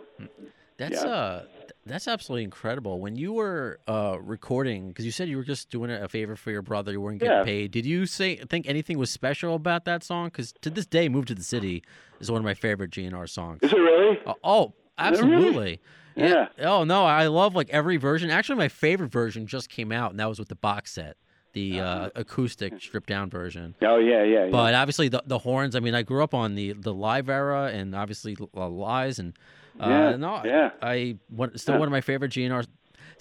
[0.77, 1.10] That's Yeah.
[1.10, 1.43] uh,
[1.86, 2.99] that's absolutely incredible.
[3.01, 6.51] When you were uh recording, because you said you were just doing a favor for
[6.51, 7.43] your brother, you weren't getting Yeah.
[7.43, 7.71] paid.
[7.71, 10.27] Did you say think anything was special about that song?
[10.27, 11.84] Because to this day, "Move to the City"
[12.21, 13.60] is one of my favorite GNR songs.
[13.62, 14.19] Is it really?
[14.25, 15.82] Uh, oh, absolutely.
[16.15, 16.47] Yeah.
[16.60, 18.29] Oh no, I love like every version.
[18.29, 21.17] Actually, my favorite version just came out, and that was with the box set,
[21.53, 23.75] the uh, acoustic stripped down version.
[23.81, 24.45] Oh yeah, yeah.
[24.45, 24.51] yeah.
[24.51, 25.75] But obviously the the horns.
[25.75, 29.33] I mean, I grew up on the the live era, and obviously uh, lies, and
[29.79, 30.71] uh, Yeah, no, yeah.
[30.81, 31.79] I one, still Yeah.
[31.79, 32.67] one of my favorite GNRs.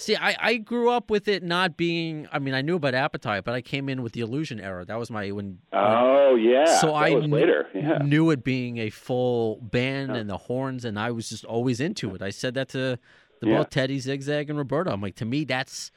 [0.01, 2.29] See, I, I grew up with it not being.
[2.31, 4.85] I mean, I knew about Appetite, but I came in with the Illusion era.
[4.85, 5.59] That was my when.
[5.73, 6.67] Oh yeah.
[6.81, 7.67] so that I kn- later.
[7.75, 7.99] Yeah.
[7.99, 12.15] knew it being a full band and the horns, and I was just always into
[12.15, 12.23] it.
[12.23, 12.99] I said that to
[13.41, 14.93] the both Teddy Zigzag and Roberto.
[14.93, 15.91] I'm like, to me, that's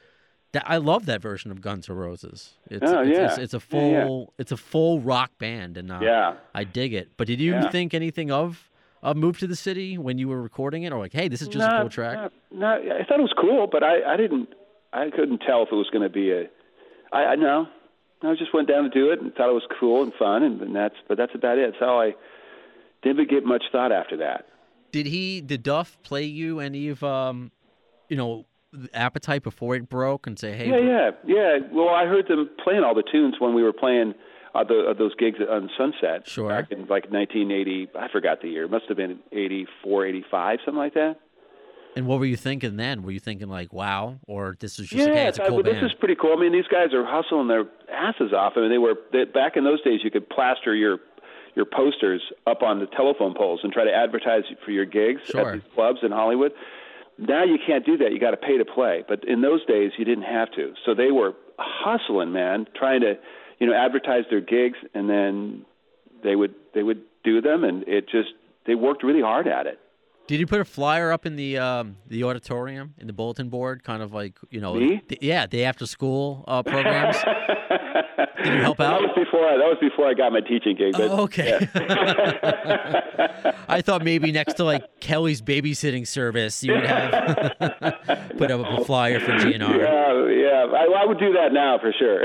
[0.52, 0.64] that.
[0.66, 2.54] I love that version of Guns N' Roses.
[2.70, 3.24] It's, Oh, it's, yeah.
[3.26, 4.04] it's, it's a Yeah, yeah.
[4.06, 6.34] full it's a full rock band, and uh, Yeah.
[6.54, 7.10] I dig it.
[7.16, 7.70] But did you Yeah.
[7.70, 8.68] think anything of
[9.02, 11.48] uh, Move to the City when you were recording it, or like, hey, this is
[11.48, 12.30] just a cool track?
[12.52, 14.48] No, no, I thought it was cool, but I, I didn't.
[14.92, 16.44] I couldn't tell if it was going to be a.
[17.12, 17.66] I, I no,
[18.22, 20.60] I just went down to do it and thought it was cool and fun, and,
[20.62, 20.94] and that's.
[21.08, 21.72] But that's about it.
[21.72, 22.12] That's how I
[23.02, 24.46] didn't get much thought after that.
[24.92, 27.50] Did he did Duff play you any of um,
[28.08, 28.44] you know,
[28.94, 31.58] Appetite before it broke and say, hey, Yeah, yeah, yeah.
[31.72, 34.14] Well, I heard them playing all the tunes when we were playing
[34.54, 36.26] uh, the, uh, those gigs on Sunset.
[36.28, 36.48] Sure.
[36.48, 37.88] Back in like 1980.
[37.98, 38.64] I forgot the year.
[38.64, 41.16] It must have been 84, 85, something like that.
[41.94, 43.02] And what were you thinking then?
[43.02, 45.58] Were you thinking like, wow, or this is just Yeah, hey, it's a I- cool
[45.58, 45.76] but band?
[45.84, 46.34] this is pretty cool.
[46.36, 48.54] I mean, these guys are hustling their asses off.
[48.56, 50.00] I mean, they were they, back in those days.
[50.02, 50.98] You could plaster your
[51.54, 55.50] your posters up on the telephone poles and try to advertise for your gigs Sure.
[55.50, 56.52] at these clubs in Hollywood.
[57.18, 58.12] Now you can't do that.
[58.12, 59.04] You got to pay to play.
[59.06, 60.74] But in those days, you didn't have to.
[60.84, 63.14] So they were hustling, man, trying to
[63.58, 65.64] you know advertise their gigs, and then
[66.22, 68.30] they would they would do them, and it just
[68.66, 69.78] they worked really hard at it.
[70.32, 73.84] Did you put a flyer up in the um, the auditorium in the bulletin board,
[73.84, 75.02] kind of like you know, Me?
[75.06, 77.18] the- yeah, the after school uh, programs?
[78.42, 80.92] Did you help That was before I, that was before I got my teaching gig.
[80.92, 81.58] But Oh, okay.
[83.68, 87.36] I thought maybe next to like Kelly's babysitting service, you would have
[88.38, 89.60] put up a flyer for GNR.
[89.60, 90.64] Yeah, yeah.
[90.74, 92.22] I, I would do that now for sure.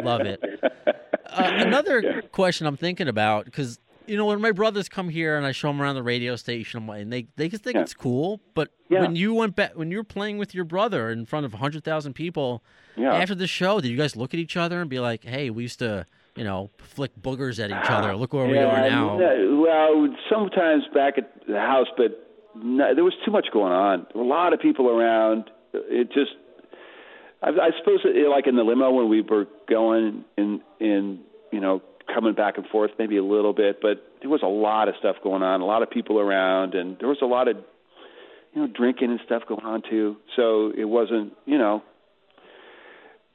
[0.00, 0.40] Love it.
[0.62, 5.46] Uh, another question I'm thinking about because you know when my brothers come here and
[5.46, 7.82] I show them around the radio station, and they they just think Yeah.
[7.82, 8.40] it's cool.
[8.54, 9.02] But Yeah.
[9.02, 11.84] when you went back, when you were playing with your brother in front of hundred
[11.84, 12.62] thousand people
[12.96, 13.14] Yeah.
[13.14, 15.62] after the show, did you guys look at each other and be like, "Hey, we
[15.62, 18.16] used to, you know, flick boogers at each other.
[18.16, 19.16] Look where we are now."
[19.62, 22.10] Well, sometimes back at the house, but
[22.56, 24.06] no, there was too much going on.
[24.14, 25.50] A lot of people around.
[25.72, 26.32] It just,
[27.42, 31.20] I, I suppose, it, like in the limo when we were going in, in
[31.52, 31.80] you know,
[32.12, 35.16] coming back and forth, maybe a little bit, but there was a lot of stuff
[35.22, 37.56] going on, a lot of people around, and there was a lot of,
[38.54, 40.16] you know, drinking and stuff going on too.
[40.36, 41.82] So it wasn't, you know.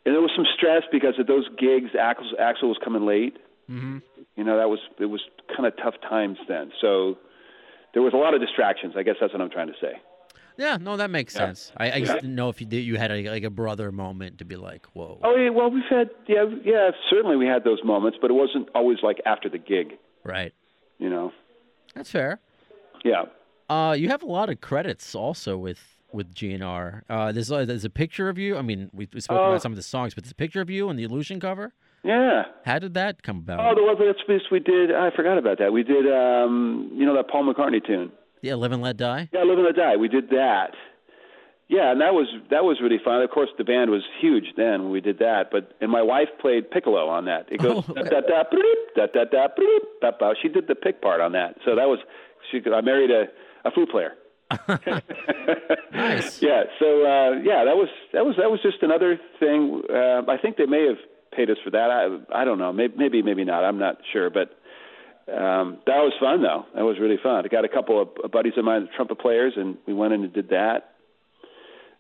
[0.05, 1.91] And there was some stress because of those gigs.
[1.99, 3.97] Axl, Axl was coming late, hmm
[4.35, 5.21] you know that was it was
[5.55, 7.17] kind of tough times then so
[7.93, 9.93] there was a lot of distractions i guess that's what i'm trying to say
[10.57, 11.47] Yeah, no, that makes Yeah.
[11.47, 11.71] sense.
[11.77, 12.19] I, I just Yeah.
[12.21, 14.85] didn't know if you did, you had a, like a brother moment to be like,
[14.93, 18.35] "Whoa." oh yeah well we've had yeah yeah certainly we had those moments but it
[18.35, 20.53] wasn't always like after the gig Right.
[20.97, 21.31] you know
[21.93, 22.39] That's fair.
[23.03, 23.23] yeah
[23.69, 27.01] Uh, you have a lot of credits also with with GNR.
[27.09, 28.55] Uh, there's a, there's a picture of you.
[28.55, 30.69] I mean, we, we spoke about some of the songs, but there's a picture of
[30.69, 31.73] you on the Illusion cover.
[32.05, 33.59] yeah How did that come about?
[33.59, 37.05] oh the one that's piece we did i forgot about that we did um you
[37.05, 38.11] know that paul mccartney tune
[38.45, 39.29] yeah, Live and Let Die.
[39.33, 39.95] yeah live and let die.
[39.97, 40.71] We did that.
[41.67, 43.21] Yeah and that was that was really fun.
[43.23, 46.29] Of course the band was huge then when we did that but and my wife
[46.39, 47.43] played piccolo on that.
[47.51, 48.03] It goes Oh, okay.
[48.03, 48.61] da da da
[48.95, 49.47] da da da
[50.01, 50.33] da, da.
[50.41, 51.55] she did the pick part on that.
[51.65, 51.99] So that was
[52.51, 53.21] she i married a
[53.67, 54.13] a flute player.
[55.91, 56.41] Nice.
[56.41, 59.81] yeah so uh yeah that was that was that was just another thing.
[59.89, 60.97] Uh, i think they may have
[61.35, 61.89] paid us for that.
[61.89, 62.71] I i don't know.
[62.73, 63.63] Maybe maybe maybe not.
[63.63, 64.57] I'm not sure but
[65.27, 68.53] um that was fun though that was really fun i got a couple of buddies
[68.57, 70.93] of mine trumpet players and we went in and did that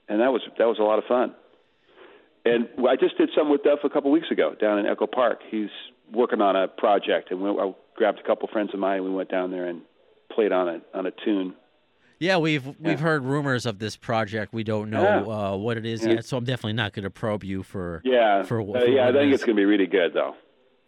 [0.07, 1.33] and that was that was a lot of fun
[2.45, 5.39] and i just did some with duff a couple weeks ago down in echo park
[5.49, 5.69] he's
[6.13, 9.11] working on a project and we, i grabbed a couple friends of mine and we
[9.11, 9.81] went down there and
[10.31, 11.53] played on a on a tune
[12.19, 12.97] Yeah, we've we've Yeah.
[12.97, 14.53] heard rumors of this project.
[14.53, 15.51] We don't know Yeah.
[15.53, 16.13] uh, what it is Yeah.
[16.13, 18.01] yet, so I'm definitely not going to probe you for.
[18.05, 20.35] yeah For, uh, for yeah i think it's going to be really good though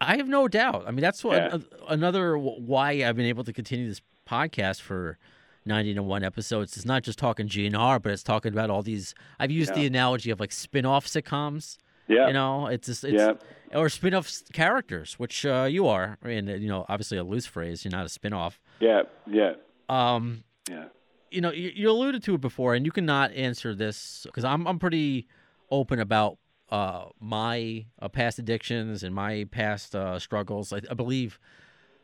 [0.08, 0.84] I have no doubt.
[0.86, 1.58] I mean, that's what Yeah.
[1.88, 5.18] another why I've been able to continue this podcast for
[5.66, 6.76] 90 to 1 episodes.
[6.76, 9.14] It's not just talking GNR, but it's talking about all these.
[9.38, 11.76] I've used the analogy of like spin off sitcoms.
[12.08, 13.34] yeah You know, it's just, it's, Yeah.
[13.78, 16.16] or spin off characters, which uh, you are.
[16.22, 18.58] And, uh, you know, obviously a loose phrase, you're not a spin off.
[18.80, 19.52] yeah yeah
[19.90, 20.86] Um, yeah
[21.30, 24.66] you know, you, you alluded to it before, and you cannot answer this because I'm
[24.66, 25.26] I'm pretty
[25.70, 26.38] open about
[26.70, 30.72] uh, my uh, past addictions and my past uh, struggles.
[30.72, 31.38] I, I believe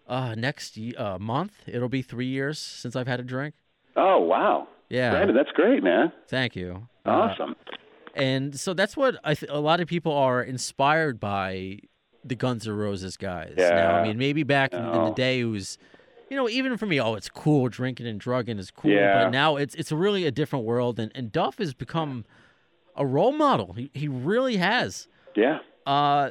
[0.09, 3.55] uh, next uh, month it'll be three years since I've had a drink.
[3.96, 6.88] oh wow Yeah, Brandon, that's great man thank you.
[7.07, 7.55] Uh, awesome
[8.14, 11.81] and so that's what I th- a lot of people are inspired by
[12.24, 13.55] the Guns N' Roses guys.
[13.57, 15.79] Now, I mean, maybe back in, in the day it was,
[16.31, 18.92] you know, even for me, oh, it's cool drinking and drugging is cool.
[18.92, 19.24] Yeah.
[19.24, 22.24] But now it's it's really a different world, and, and Duff has become
[22.97, 23.73] a role model.
[23.75, 25.09] He he really has.
[25.37, 26.31] yeah Uh,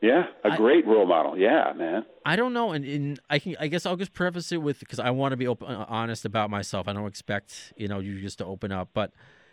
[0.00, 3.54] yeah a I- great role model yeah man I don't know, and, and I can
[3.60, 6.24] I guess I'll just preface it with because I want to be open, uh, honest
[6.24, 6.88] about myself.
[6.88, 9.12] I don't expect you know you just to open up, but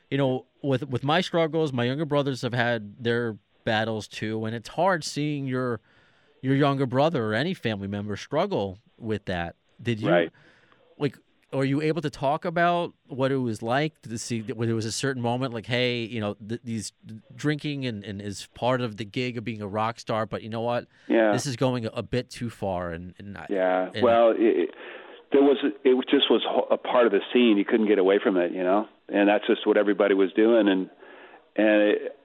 [0.09, 4.55] you know with with my struggles, my younger brothers have had their battles too, and
[4.55, 5.81] it's hard seeing your
[6.41, 9.55] your younger brother or any family member struggle with that.
[9.81, 10.31] Did you Right.
[10.97, 11.17] like?
[11.53, 14.91] Are you able to talk about what it was like to see there was a
[14.91, 16.93] certain moment, like, hey, you know, th- these
[17.35, 20.49] drinking and, and is part of the gig of being a rock star, but you
[20.49, 20.87] know what?
[21.07, 23.89] yeah this is going a bit too far and, and Yeah.
[23.93, 24.75] And- well, it, it-
[25.33, 27.57] there was it just was a part of the scene.
[27.57, 28.87] You couldn't get away from it, you know.
[29.07, 30.67] And that's just what everybody was doing.
[30.67, 30.89] And
[31.55, 32.17] and it,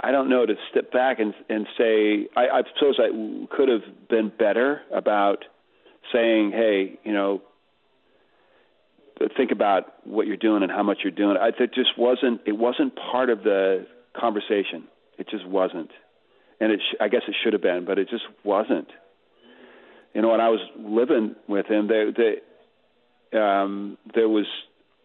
[0.00, 3.08] I don't know to step back and and say I, I suppose I
[3.54, 5.44] could have been better about
[6.12, 7.42] saying, hey, you know,
[9.36, 11.36] think about what you're doing and how much you're doing.
[11.36, 13.86] I, it just wasn't it wasn't part of the
[14.18, 14.84] conversation.
[15.18, 15.90] It just wasn't,
[16.60, 18.88] and it sh- I guess it should have been, but it just wasn't
[20.14, 24.46] you know, when I was living with him, there, there, um, there was,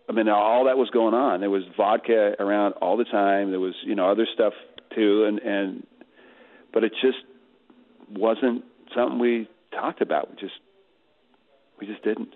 [0.09, 1.39] I mean, all that was going on.
[1.39, 3.51] There was vodka around all the time.
[3.51, 4.53] There was, you know, other stuff
[4.95, 5.88] too, and and,
[6.73, 7.19] but it just
[8.09, 8.63] wasn't
[8.95, 10.31] something we talked about.
[10.31, 10.59] We just,
[11.79, 12.35] we just didn't.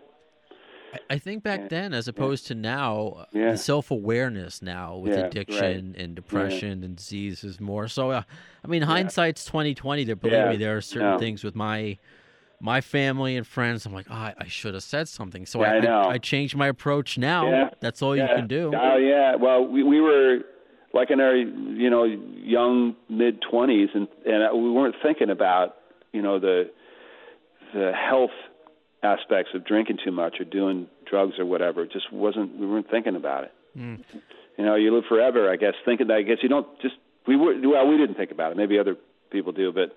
[1.09, 3.51] I- think back then, as opposed to now, Yeah.
[3.51, 5.25] the self awareness now with Yeah, right.
[5.31, 7.87] addiction and depression and disease is more.
[7.87, 8.21] So, uh,
[8.63, 10.03] I mean, hindsight's twenty twenty.
[10.03, 11.17] There, believe Yeah, me, there are certain no.
[11.19, 11.97] things with my
[12.59, 13.85] my family and friends.
[13.85, 15.45] I'm like, oh, I, I should have said something.
[15.45, 16.09] So Yeah, I, I.
[16.13, 17.49] I, changed my approach now.
[17.49, 18.71] Yeah, That's all you can do.
[18.75, 19.35] Oh yeah.
[19.35, 20.39] Well, we we were
[20.93, 25.75] like in our you know young mid twenties, and and uh, we weren't thinking about
[26.13, 26.69] you know the
[27.73, 28.31] the health
[29.07, 31.83] aspects of drinking too much or doing drugs or whatever.
[31.83, 32.57] It just wasn't.
[32.59, 33.53] We weren't thinking about it.
[33.77, 34.03] Mm.
[34.57, 35.49] You know, you live forever.
[35.51, 36.17] I guess thinking that.
[36.17, 36.95] I guess you don't just.
[37.27, 37.87] We were well.
[37.87, 38.57] We didn't think about it.
[38.57, 38.95] Maybe other
[39.31, 39.95] people do, but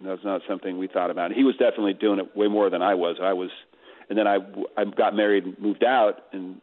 [0.00, 1.32] that's not something we thought about.
[1.32, 3.16] He was definitely doing it way more than I was.
[3.22, 3.50] I was,
[4.08, 4.38] and then I
[4.76, 6.60] I got married, and moved out, and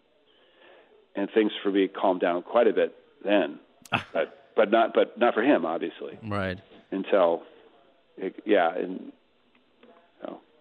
[1.15, 3.59] and things for me calmed down quite a bit then,
[4.13, 6.59] but but not but not for him obviously Right.
[6.91, 7.43] until
[8.17, 9.11] it, yeah and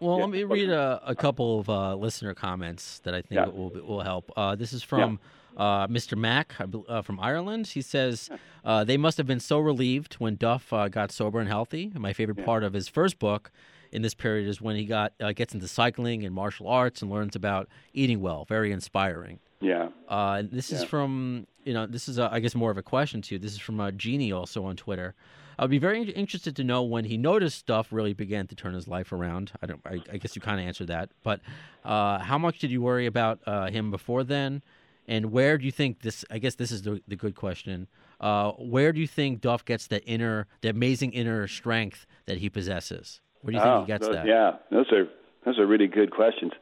[0.00, 0.24] Well, yeah.
[0.24, 3.46] let me read a, a couple of uh, listener comments that I think Yeah.
[3.48, 4.30] will will help.
[4.36, 5.18] Uh, this is from
[5.56, 6.16] uh, Mr.
[6.16, 6.54] Mack
[6.88, 7.66] uh, from Ireland.
[7.68, 8.30] He says
[8.64, 11.90] uh, they must have been so relieved when Duff uh, got sober and healthy.
[11.94, 13.50] My favorite part of his first book
[13.90, 17.10] in this period is when he got uh, gets into cycling and martial arts and
[17.10, 18.44] learns about eating well.
[18.44, 19.40] Very inspiring.
[19.60, 23.20] yeah Uh, this is from you know this is I guess more of a question
[23.22, 23.38] to you.
[23.40, 25.14] This is from uh, Jeannie also on Twitter.
[25.58, 28.86] I'd be very interested to know when he noticed stuff really began to turn his
[28.86, 29.52] life around.
[29.62, 29.80] I don't.
[29.84, 31.40] I, I guess you kind of answered that, but
[31.84, 34.62] uh, how much did you worry about uh, him before then?
[35.08, 36.24] And where do you think this?
[36.30, 37.88] I guess this is the, the good question.
[38.20, 42.50] Uh, where do you think Duff gets the inner, the amazing inner strength that he
[42.50, 43.20] possesses?
[43.42, 44.26] Where do you think Oh, he gets those- that?
[44.26, 45.06] yeah those are
[45.44, 46.52] those are really good questions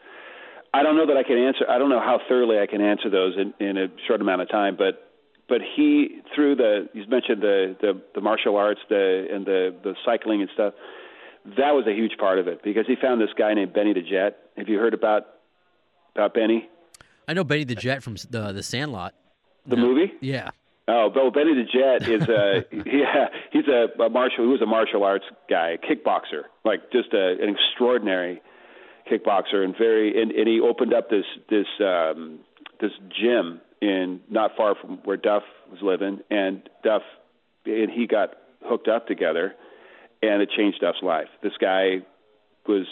[0.75, 3.09] I don't know that I can answer I don't know how thoroughly I can answer
[3.09, 5.06] those in, in a short amount of time but
[5.49, 9.95] but he through the you mentioned the the, the martial arts the and the the
[10.05, 10.75] cycling and stuff
[11.57, 14.03] that was a huge part of it because he found this guy named Benny the
[14.03, 15.27] Jet have you heard about
[16.15, 16.69] about Benny
[17.29, 19.15] I know Benny the Jet from the the Sandlot.
[19.67, 20.51] the movie Yeah.
[20.89, 24.45] Oh, Bill Benny the Jet is a yeah, he's a, a martial.
[24.45, 28.41] He was a martial arts guy, a kickboxer, like just a, an extraordinary
[29.11, 30.21] kickboxer, and very.
[30.21, 32.39] And, and he opened up this this um,
[32.81, 37.03] this gym in not far from where Duff was living, and Duff
[37.65, 38.31] and he got
[38.65, 39.55] hooked up together,
[40.23, 41.29] and it changed Duff's life.
[41.43, 41.99] This guy
[42.67, 42.87] was,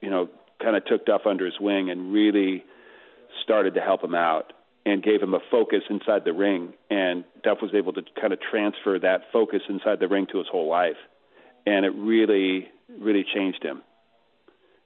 [0.00, 0.28] you know,
[0.62, 2.64] kind of took Duff under his wing and really
[3.42, 4.52] started to help him out
[4.84, 6.72] and gave him a focus inside the ring.
[6.90, 10.46] And Duff was able to kind of transfer that focus inside the ring to his
[10.50, 10.96] whole life.
[11.66, 12.68] And it really,
[13.00, 13.82] really changed him.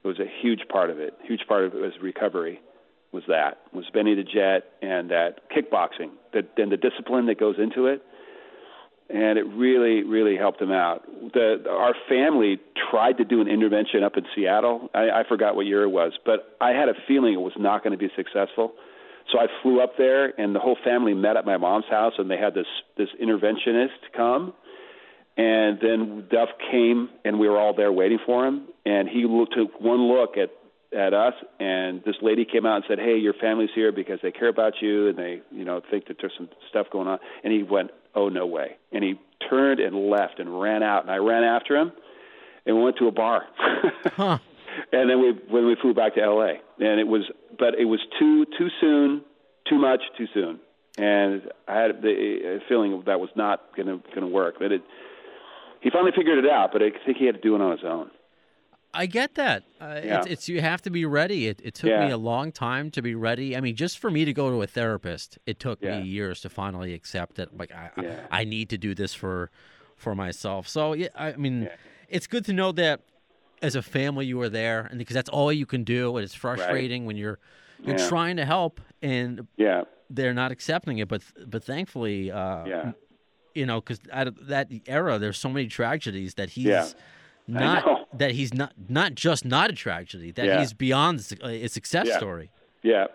[0.03, 1.14] It was a huge part of it.
[1.24, 2.61] Huge part of it was recovery.
[3.12, 7.56] Was that was Benny the Jet and that kickboxing, that and the discipline that goes
[7.58, 8.02] into it,
[9.08, 11.04] and it really, really helped him out.
[11.32, 14.90] The our family tried to do an intervention up in Seattle.
[14.94, 17.82] I, I forgot what year it was, but I had a feeling it was not
[17.82, 18.72] going to be successful.
[19.32, 22.30] So I flew up there, and the whole family met at my mom's house, and
[22.30, 24.52] they had this this interventionist come.
[25.36, 28.66] And then Duff came, and we were all there waiting for him.
[28.84, 30.50] And he took one look at
[30.93, 34.32] at us, and this lady came out and said, "Hey, your family's here because they
[34.32, 37.53] care about you, and they, you know, think that there's some stuff going on." And
[37.53, 39.18] he went, "Oh no way!" And he
[39.49, 41.93] turned and left and ran out, and I ran after him,
[42.66, 43.47] and we went to a bar.
[44.16, 44.38] Huh.
[44.93, 46.61] and then we when we flew back to L.A.
[46.78, 47.22] and it was
[47.59, 49.22] but it was too too soon,
[49.68, 50.61] too much too soon,
[50.99, 54.57] and I had the a feeling that was not going to going to work.
[54.59, 54.82] But it
[55.80, 57.84] he finally figured it out, but I think he had to do it on his
[57.84, 58.11] own.
[58.93, 59.62] I get that.
[59.80, 60.18] Uh, Yeah.
[60.18, 61.47] it's, it's you have to be ready.
[61.47, 63.57] It, it took me a long time to be ready.
[63.57, 66.01] I mean, just for me to go to a therapist, it took Yeah.
[66.01, 67.57] me years to finally accept that.
[67.57, 68.26] Like, I, Yeah.
[68.30, 69.51] I, I need to do this for
[69.97, 70.66] for myself.
[70.66, 71.74] So yeah, I mean, Yeah.
[72.09, 73.03] it's good to know that
[73.62, 76.16] as a family you were there, and because that's all you can do.
[76.16, 77.38] And it's frustrating when you're
[77.84, 78.09] you're Yeah.
[78.09, 81.07] trying to help and Yeah, they're not accepting it.
[81.09, 82.93] But but thankfully, uh, yeah,
[83.55, 86.86] you know, because out of that era, there's so many tragedies that he's Yeah.
[87.51, 90.59] Not that he's not not just not a tragedy that Yeah.
[90.61, 92.16] he's beyond a success Yeah.
[92.18, 92.51] story.
[92.82, 93.07] yeah,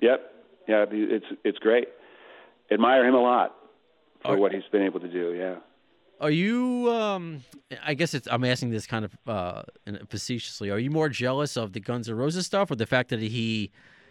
[0.00, 0.32] yep,
[0.68, 0.84] yeah.
[0.90, 1.88] It's it's great.
[2.70, 3.56] Admire him a lot
[4.22, 5.34] for Are- what he's been able to do.
[5.34, 5.56] Yeah.
[6.20, 6.90] Are you?
[6.92, 7.44] Um,
[7.82, 8.28] I guess it's.
[8.30, 9.62] I'm asking this kind of uh,
[10.08, 10.70] facetiously.
[10.70, 13.70] Are you more jealous of the Guns N' Roses stuff, or the fact that he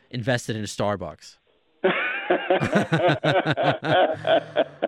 [0.09, 1.37] invested in a Starbucks?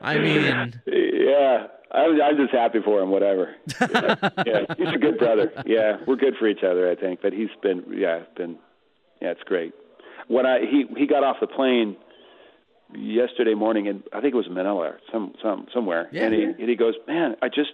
[0.02, 3.10] I mean, Yeah, I'm, I'm just happy for him.
[3.12, 3.56] Whatever.
[3.82, 5.52] yeah, he's a good brother.
[5.66, 7.22] Yeah, we're good for each other, I think.
[7.22, 8.58] But he's been, yeah, been,
[9.22, 9.74] yeah, it's great.
[10.28, 11.98] When I he he got off the plane
[12.96, 16.26] yesterday morning, and I think it was Manila, or some some somewhere, Yeah.
[16.26, 17.72] and he and he goes, man, I just.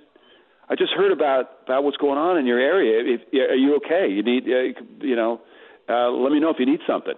[0.70, 3.15] I just heard about about what's going on in your area.
[3.15, 4.09] If, are you okay?
[4.11, 5.39] You need, uh, you know,
[5.88, 7.13] uh, let me know if you need something.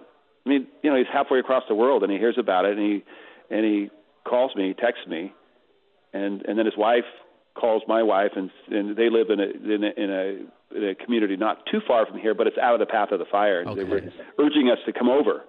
[0.46, 2.80] I mean, you know, he's halfway across the world and he hears about it and
[2.80, 3.04] he
[3.52, 3.90] and he
[4.22, 5.32] calls me, texts me,
[6.12, 7.04] and and then his wife
[7.54, 10.94] calls my wife and and they live in a in a, in a, in a
[10.94, 13.60] community not too far from here, but it's out of the path of the fire.
[13.60, 14.02] And They were
[14.38, 15.44] urging us to come over,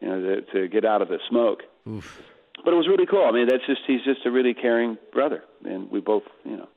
[0.00, 1.60] you know, to, to get out of the smoke.
[1.88, 2.22] Oof.
[2.64, 3.24] But it was really cool.
[3.24, 6.68] I mean, that's just he's just a really caring brother, and we both, you know,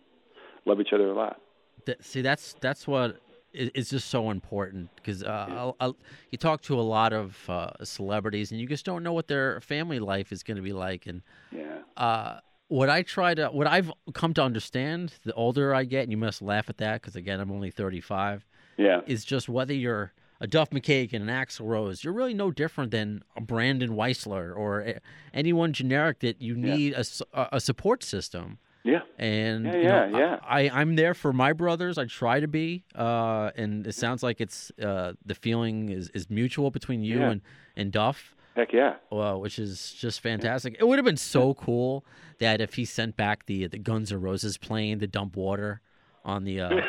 [0.65, 1.39] love each other a lot.
[1.85, 3.21] Th- see, that's that's what
[3.53, 5.95] is, just so important because uh, I'll,
[6.29, 9.59] you talk to a lot of uh, celebrities and you just don't know what their
[9.61, 11.07] family life is going to be like.
[11.07, 11.79] And Yeah.
[11.97, 12.39] uh,
[12.69, 16.17] what I try to, what I've come to understand, the older I get, and you
[16.17, 18.45] must laugh at that because again, I'm only 35,
[18.77, 19.01] Yeah.
[19.05, 23.23] is just whether you're a Duff McKagan, an Axl Rose, you're really no different than
[23.35, 24.99] a Brandon Weisler or a-
[25.33, 26.75] anyone generic that you Yeah.
[26.75, 28.57] need a support system.
[28.85, 29.01] Yeah.
[29.17, 30.39] And Yeah, you know, yeah, yeah.
[30.41, 31.97] I, I'm there for my brothers.
[31.97, 36.29] I try to be, uh, and it sounds like it's uh, the feeling is, is
[36.29, 37.31] mutual between you Yeah.
[37.31, 37.41] and
[37.75, 38.95] and Duff, Heck yeah.
[39.09, 40.75] uh, which is just fantastic.
[40.79, 42.03] It would have been so cool
[42.39, 45.79] that if he sent back the the Guns N' Roses plane to dump water
[46.25, 46.59] on the.
[46.61, 46.83] Uh, on-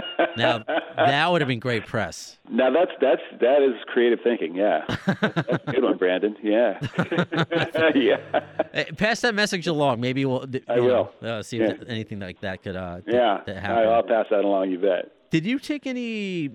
[0.36, 0.64] now
[0.96, 2.38] that would have been great press.
[2.48, 4.54] Now that's that's that is creative thinking.
[4.54, 4.84] Yeah.
[5.20, 6.36] that's a good one, Brandon.
[6.44, 6.78] Yeah.
[7.96, 8.40] yeah.
[8.72, 10.00] Hey, pass that message along.
[10.00, 10.46] Maybe we'll.
[10.68, 11.28] I know, will.
[11.28, 11.70] uh, see Yeah.
[11.72, 12.76] if anything like that could.
[12.76, 13.40] Uh, Yeah.
[13.46, 13.88] that I, happen.
[13.88, 14.70] I'll pass that along.
[14.70, 15.10] You bet.
[15.30, 16.50] Did you take any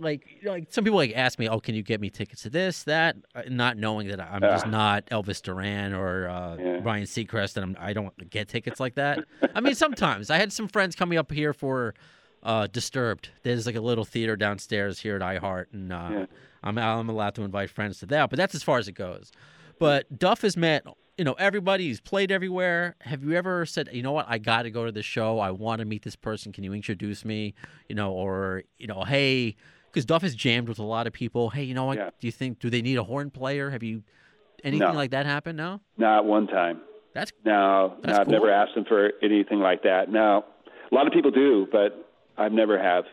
[0.00, 2.42] like you know, like some people like ask me, "Oh, can you get me tickets
[2.42, 6.80] to this, that?" uh, Not knowing that I'm just not Elvis Duran or uh, Yeah.
[6.82, 9.24] Ryan Seacrest, and I'm, I don't get tickets like that.
[9.54, 11.94] I mean, sometimes I had some friends coming up here for
[12.42, 13.30] uh, Disturbed.
[13.42, 16.26] There's like a little theater downstairs here at iHeart, and uh, Yeah.
[16.62, 18.30] I'm I'm allowed to invite friends to that.
[18.30, 19.30] But that's as far as it goes.
[19.78, 20.84] But Duff has met,
[21.16, 21.86] you know, everybody.
[21.86, 22.96] He's played everywhere.
[23.02, 25.38] Have you ever said, you know what, I got to go to the show.
[25.38, 26.52] I want to meet this person.
[26.52, 27.54] Can you introduce me?
[27.88, 29.54] You know, or you know, hey,
[29.90, 31.50] because Duff has jammed with a lot of people.
[31.50, 31.98] Hey, you know what?
[31.98, 32.10] Yeah.
[32.20, 33.70] Do you think do they need a horn player?
[33.70, 34.02] Have you
[34.64, 34.92] anything No.
[34.92, 35.56] like that happen?
[35.56, 36.80] No, Not one time.
[37.14, 40.10] that's No, That's no I've never asked them for anything like that.
[40.10, 40.44] No,
[40.90, 43.04] a lot of people do, but I've never have.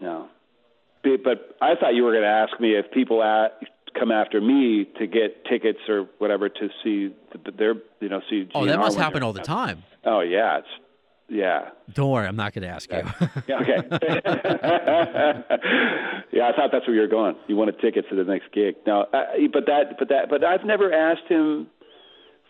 [0.00, 0.28] No,
[1.02, 3.48] but I thought you were going to ask me if people a
[3.98, 8.46] come after me to get tickets or whatever to see the, their, you know, see.
[8.54, 9.82] oh, that must happen all the time.
[10.04, 10.68] Oh yeah, it's
[11.28, 11.70] yeah.
[11.92, 13.02] Don't worry, I'm not going to ask you.
[13.48, 13.76] Yeah, okay.
[16.32, 17.36] yeah, I thought that's where you were going.
[17.48, 18.76] You wanted tickets to the next gig.
[18.86, 21.68] No, uh, but that, but that, but I've never asked him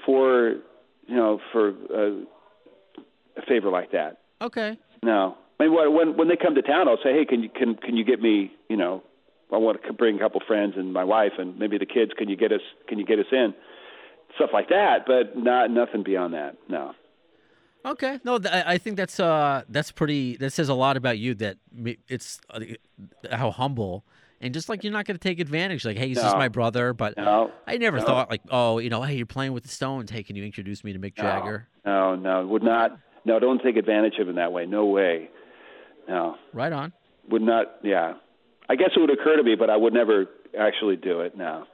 [0.05, 0.57] for,
[1.07, 2.25] you know, for uh,
[3.37, 4.19] a favor like that.
[4.41, 4.79] okay.
[5.03, 7.49] No, I mean, when when when they come to town, I'll say, hey, can you
[7.49, 9.03] can can you get me, you know,
[9.53, 12.13] I want to bring a couple friends and my wife and maybe the kids.
[12.17, 12.61] Can you get us?
[12.89, 13.55] Can you get us in?
[14.37, 16.57] Stuff like that, but not nothing beyond that.
[16.69, 16.93] No.
[17.87, 20.37] Okay, no, th- I I think that's uh that's pretty.
[20.37, 21.35] That says a lot about you.
[21.35, 21.57] That
[22.09, 22.61] it's uh,
[23.31, 24.05] how humble
[24.41, 25.85] and just like you're not going to take advantage.
[25.85, 27.53] Like, hey, he's just my brother, but No.
[27.67, 28.05] I never No.
[28.05, 30.11] thought like, oh, you know, hey, you're playing with the Stones.
[30.11, 31.69] Hey, can you introduce me to Mick Jagger?
[31.87, 32.99] No, no, would not.
[33.25, 34.67] No, don't take advantage of him that way.
[34.67, 35.31] No way.
[36.09, 36.93] No, Right on.
[37.31, 37.77] would not.
[37.83, 38.15] Yeah,
[38.69, 40.27] I guess it would occur to me, but I would never
[40.59, 41.37] actually do it.
[41.37, 41.65] No.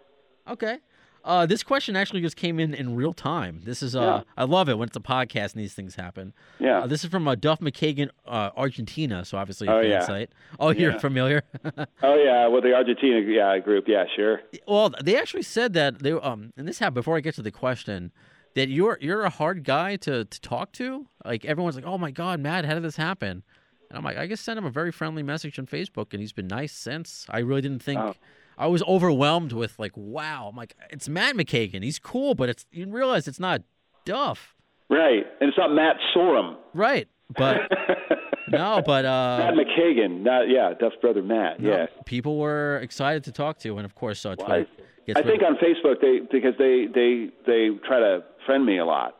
[0.48, 0.78] Okay.
[1.24, 3.60] Uh, this question actually just came in in real time.
[3.64, 4.22] This is uh, Yeah.
[4.36, 6.32] I love it when it's a podcast and these things happen.
[6.58, 6.80] Yeah.
[6.80, 9.24] Uh, this is from uh, Duff McKagan, uh, Argentina.
[9.24, 10.00] So obviously a Oh, fan yeah.
[10.04, 10.30] site.
[10.58, 11.42] Oh, you're familiar.
[12.02, 13.84] oh yeah, well the Argentina yeah group.
[13.86, 14.40] Yeah, sure.
[14.66, 17.52] Well, they actually said that they um, and this happened before I get to the
[17.52, 18.10] question
[18.54, 21.06] that you're you're a hard guy to to talk to.
[21.24, 23.42] Like everyone's like, "Oh my God, Matt, how did this happen?"
[23.88, 26.32] And I'm like, I just sent him a very friendly message on Facebook, and he's
[26.32, 27.26] been nice since.
[27.30, 28.00] I really didn't think.
[28.00, 28.14] Oh.
[28.58, 30.48] I was overwhelmed with like, wow.
[30.50, 31.82] I'm like, it's Matt McKagan.
[31.82, 33.62] He's cool, but it's you realize it's not
[34.04, 34.54] Duff,
[34.90, 36.56] Right, and it's not Matt Sorum.
[36.74, 37.08] right?
[37.36, 37.60] But
[38.48, 40.22] no, but uh, Matt McKagan.
[40.22, 41.60] Not yeah, Duff's brother Matt.
[41.60, 41.86] no, Yeah.
[42.04, 44.66] people were excited to talk to, and of course, uh, Well, I,
[45.06, 48.84] gets I think on Facebook they because they they they try to friend me a
[48.84, 49.16] lot,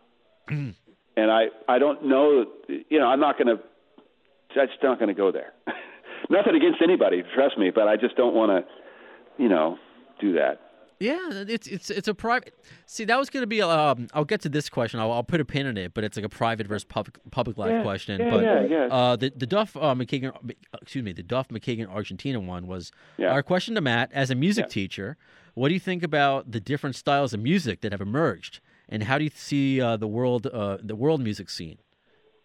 [0.49, 0.75] and
[1.17, 3.63] I I don't know you know I'm not going to
[4.61, 5.53] I'm not going to go there.
[6.31, 8.71] Nothing against anybody, trust me, but I just don't want to
[9.43, 9.79] you know
[10.21, 10.61] do that.
[11.01, 11.19] Yeah,
[11.57, 12.55] it's it's it's a private.
[12.87, 13.61] See, that was going to be.
[13.61, 15.01] Um, I'll get to this question.
[15.01, 17.59] I'll, I'll put a pin in it, but it's like a private versus public public
[17.59, 18.21] life Yeah, question.
[18.21, 18.87] yeah, but yeah, yeah.
[18.87, 20.31] Uh, the the Duff uh, McKagan,
[20.81, 23.33] excuse me, the Duff McKagan Argentina one was Yeah.
[23.33, 24.69] our question to Matt as a music Yeah.
[24.79, 25.17] teacher.
[25.55, 29.19] What do you think about the different styles of music that have emerged, and how
[29.19, 31.79] do you see uh, the world uh, the world music scene?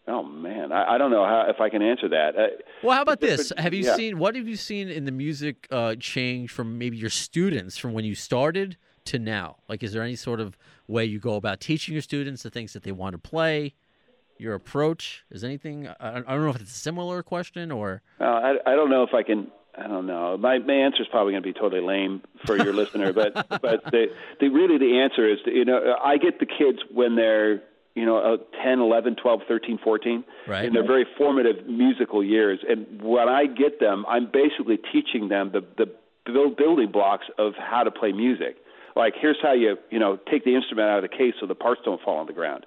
[0.08, 2.36] Oh man, I, I don't know how if I can answer that.
[2.38, 2.48] Uh,
[2.82, 3.52] Well, how about this?
[3.58, 3.96] Have you yeah.
[3.96, 7.94] seen what have you seen in the music uh, change from maybe your students from
[7.94, 9.58] when you started to now?
[9.68, 12.74] Like, is there any sort of way you go about teaching your students the things
[12.74, 13.76] that they want to play?
[14.38, 15.88] Your approach is anything?
[15.88, 19.04] I, I don't know if it's a similar question or Uh, I I don't know
[19.04, 20.38] if I can I don't know.
[20.38, 23.84] My my answer is probably going to be totally lame for your listener, but but
[23.86, 24.08] the,
[24.40, 27.62] the really the answer is you know I get the kids when they're
[27.98, 30.66] you know uh, 10, 11, 12, 13, 14 Right.
[30.66, 35.52] in their very formative musical years, and when I get them, I'm basically teaching them
[35.52, 35.88] the the
[36.58, 38.58] building blocks of how to play music.
[38.96, 41.56] Like here's how you you know take the instrument out of the case so the
[41.56, 42.66] parts don't fall on the ground.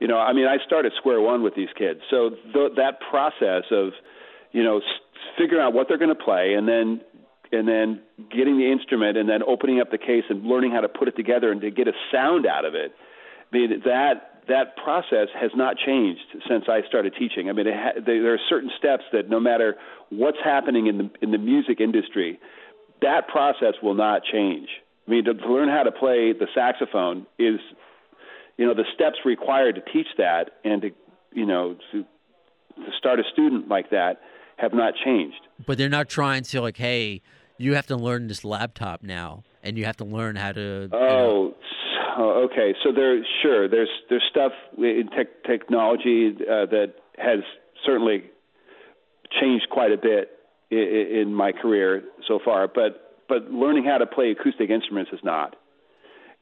[0.00, 2.98] You know, I mean, I start at square one with these kids, so th- that
[3.10, 3.92] process of
[4.52, 4.84] you know, s-
[5.38, 7.00] figuring out what they're going to play, and then
[7.52, 8.00] and then
[8.36, 11.16] getting the instrument, and then opening up the case and learning how to put it
[11.16, 12.92] together and to get a sound out of it.
[13.52, 17.48] I mean, that that process has not changed since I started teaching.
[17.48, 19.76] I mean, it ha- there are certain steps that no matter
[20.10, 22.38] what's happening in the in the music industry,
[23.02, 24.68] that process will not change.
[25.06, 27.60] I mean, to, to learn how to play the saxophone is,
[28.56, 30.90] you know, the steps required to teach that and to,
[31.32, 32.02] you know, to
[32.76, 34.20] to start a student like that
[34.56, 35.40] have not changed.
[35.66, 37.22] But they're not trying to like, hey,
[37.58, 40.88] you have to learn this laptop now, and you have to learn how to.
[40.88, 41.54] know- oh,
[42.16, 42.74] Oh, okay.
[42.84, 47.40] So there, sure, there's there's stuff in tech, technology uh, that has
[47.84, 48.24] certainly
[49.40, 50.30] changed quite a bit
[50.70, 55.20] in, in my career so far, but but learning how to play acoustic instruments is
[55.24, 55.56] not.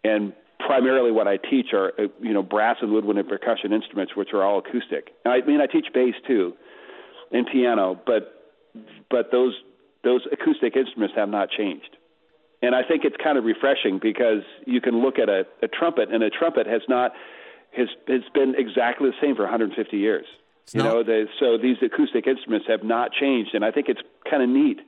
[0.05, 4.15] And primarily, what I teach are uh, you know brass and woodwind and percussion instruments,
[4.15, 5.11] which are all acoustic.
[5.25, 6.53] I mean, I teach bass too,
[7.31, 8.53] and piano, but
[9.11, 9.55] but those
[10.05, 11.97] those acoustic instruments have not changed
[12.63, 16.11] and I think it's kind of refreshing because you can look at a, a trumpet,
[16.13, 17.13] and a trumpet has not
[17.77, 20.27] has has been exactly the same for 150 years.
[20.65, 23.89] It's you not- know, they, so these acoustic instruments have not changed, and I think
[23.89, 24.01] it's
[24.31, 24.81] kind of neat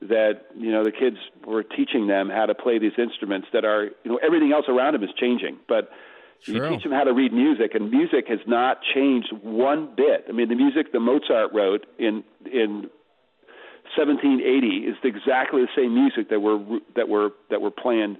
[0.00, 1.16] that you know the kids
[1.46, 4.94] were teaching them how to play these instruments that are you know everything else around
[4.94, 5.90] them is changing, but
[6.44, 10.24] you teach them how to read music, and music has not changed one bit.
[10.28, 12.88] I mean, the music that Mozart wrote in in
[13.96, 16.58] 1780 is exactly the same music that we're
[16.96, 18.16] that we're that we're playing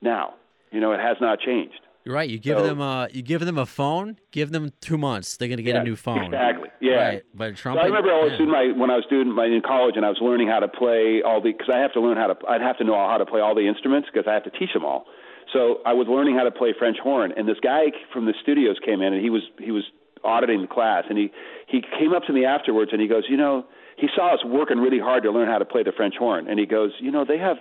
[0.00, 0.34] now.
[0.70, 1.80] You know, it has not changed.
[2.04, 2.28] You're right.
[2.28, 4.16] You give So- them a you give them a phone.
[4.32, 5.36] Give them two months.
[5.36, 6.24] They're gonna get Yeah, a new phone.
[6.24, 6.68] Exactly.
[6.80, 7.08] Yeah.
[7.08, 7.22] Right.
[7.34, 7.70] But a So.
[7.78, 10.08] I remember I was doing my when I was doing my in college and I
[10.08, 12.60] was learning how to play all the because I have to learn how to I'd
[12.60, 14.84] have to know how to play all the instruments because I have to teach them
[14.84, 15.06] all.
[15.52, 18.78] So I was learning how to play French horn and this guy from the studios
[18.84, 19.84] came in and he was he was
[20.24, 21.30] auditing the class and he
[21.68, 23.64] he came up to me afterwards and he goes you know
[24.02, 26.56] he saw us working really hard to learn how to play the French horn and
[26.62, 27.58] he goes you know they have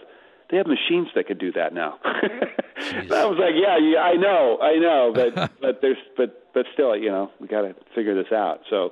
[0.49, 1.97] they have machines that could do that now.
[2.03, 6.95] I was like, yeah, yeah, I know, I know, but but there's but but still,
[6.95, 8.59] you know, we got to figure this out.
[8.69, 8.91] So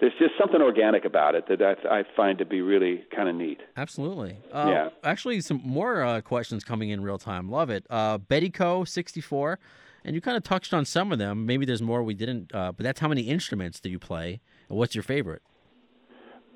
[0.00, 3.34] there's just something organic about it that I, I find to be really kind of
[3.34, 3.60] neat.
[3.76, 4.38] Absolutely.
[4.50, 4.88] Uh, Yeah.
[5.04, 7.50] Actually, some more uh, questions coming in real time.
[7.50, 7.84] Love it.
[7.90, 8.84] Uh, Betty Co.
[8.84, 9.58] sixty four,
[10.06, 11.44] and you kind of touched on some of them.
[11.44, 12.54] Maybe there's more we didn't.
[12.54, 14.40] Uh, but that's how many instruments do you play?
[14.68, 15.42] What's your favorite?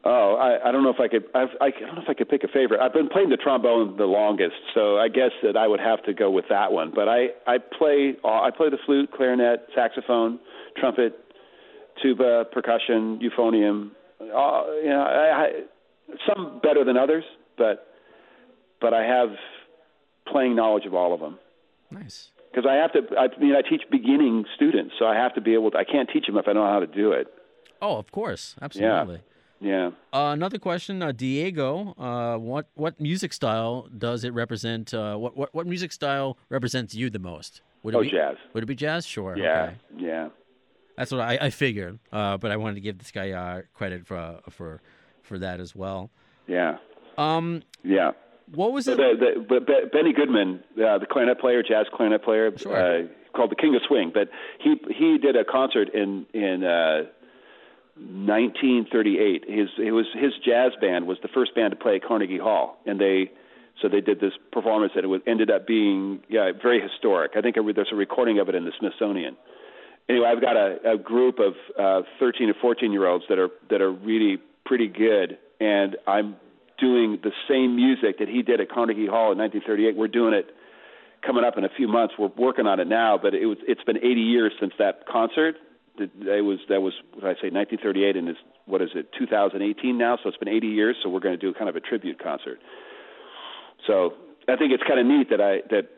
[0.09, 1.25] Oh, I, I don't know if I could.
[1.35, 2.81] I've, I don't know if I could pick a favorite.
[2.81, 6.15] I've been playing the trombone the longest, so I guess that I would have to
[6.15, 6.93] go with that one.
[6.95, 10.39] But I I play uh, I play the flute, clarinet, saxophone,
[10.77, 11.19] trumpet,
[12.01, 13.91] tuba, percussion, euphonium.
[14.21, 15.51] Uh, you know, I, I,
[16.33, 17.25] some better than others,
[17.59, 17.89] but
[18.81, 19.31] but I have
[20.31, 21.39] playing knowledge of all of them
[21.91, 22.31] Nice.
[22.51, 23.01] because I have to.
[23.19, 25.73] I mean, I teach beginning students, so I have to be able.
[25.73, 27.27] to I can't teach them if I don't know how to do it.
[27.83, 28.55] Oh, of course.
[28.63, 29.17] Absolutely.
[29.17, 29.21] Yeah.
[29.63, 31.95] Uh, another question, uh, Diego.
[31.99, 34.93] Uh, what what music style does it represent?
[34.95, 37.63] Uh, what, what what music style represents you the most?
[37.83, 38.37] Would it Oh, be, jazz.
[38.53, 39.07] Would it be jazz?
[39.07, 39.37] Sure.
[39.37, 39.63] Yeah.
[39.63, 39.77] Okay.
[39.99, 40.29] Yeah.
[40.97, 41.99] That's what I, I figured.
[42.13, 44.81] Uh, but I wanted to give this guy uh, credit for uh, for
[45.23, 46.11] for that as well.
[46.47, 46.79] Yeah.
[47.19, 48.13] Um, Yeah.
[48.55, 48.97] what was it?
[48.99, 52.77] the, the, but Be- Benny Goodman, uh, the clarinet player, jazz clarinet player, Sure.
[52.77, 54.29] uh, called the King of Swing, but
[54.61, 57.05] he he did a concert in in uh,
[57.97, 59.45] 1938.
[59.49, 62.79] His it was his jazz band was the first band to play at Carnegie Hall,
[62.87, 63.31] and they
[63.81, 67.33] so they did this performance that it was, ended up being yeah very historic.
[67.37, 69.37] I think there's a recording of it in the Smithsonian.
[70.09, 73.51] Anyway, I've got a, a group of uh, 13 to 14 year olds that are
[73.71, 76.37] that are really pretty good, and I'm
[76.79, 79.97] doing the same music that he did at Carnegie Hall in 1938.
[79.97, 80.55] We're doing it
[81.25, 82.15] coming up in a few months.
[82.19, 85.57] We're working on it now, but it was it's been 80 years since that concert.
[86.01, 88.37] It was that was what did I say 1938 and is
[88.67, 90.19] what is it 2018 now?
[90.23, 90.97] So it's been 80 years.
[91.03, 92.59] So we're going to do kind of a tribute concert.
[93.87, 94.15] So
[94.49, 95.89] I think it's kind of neat that I that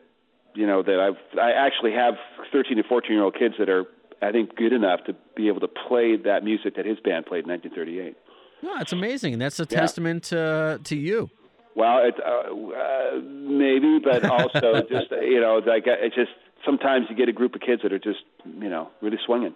[0.55, 2.15] you know that I've I actually have
[2.51, 3.85] 13 to 14 year old kids that are
[4.21, 7.45] I think good enough to be able to play that music that his band played
[7.45, 8.17] in 1938.
[8.61, 11.29] No, it's amazing, and that's a testament to to you.
[11.75, 16.31] Well, it, uh, uh, maybe, but also just you know, like it's just
[16.65, 19.55] sometimes you get a group of kids that are just you know really swinging.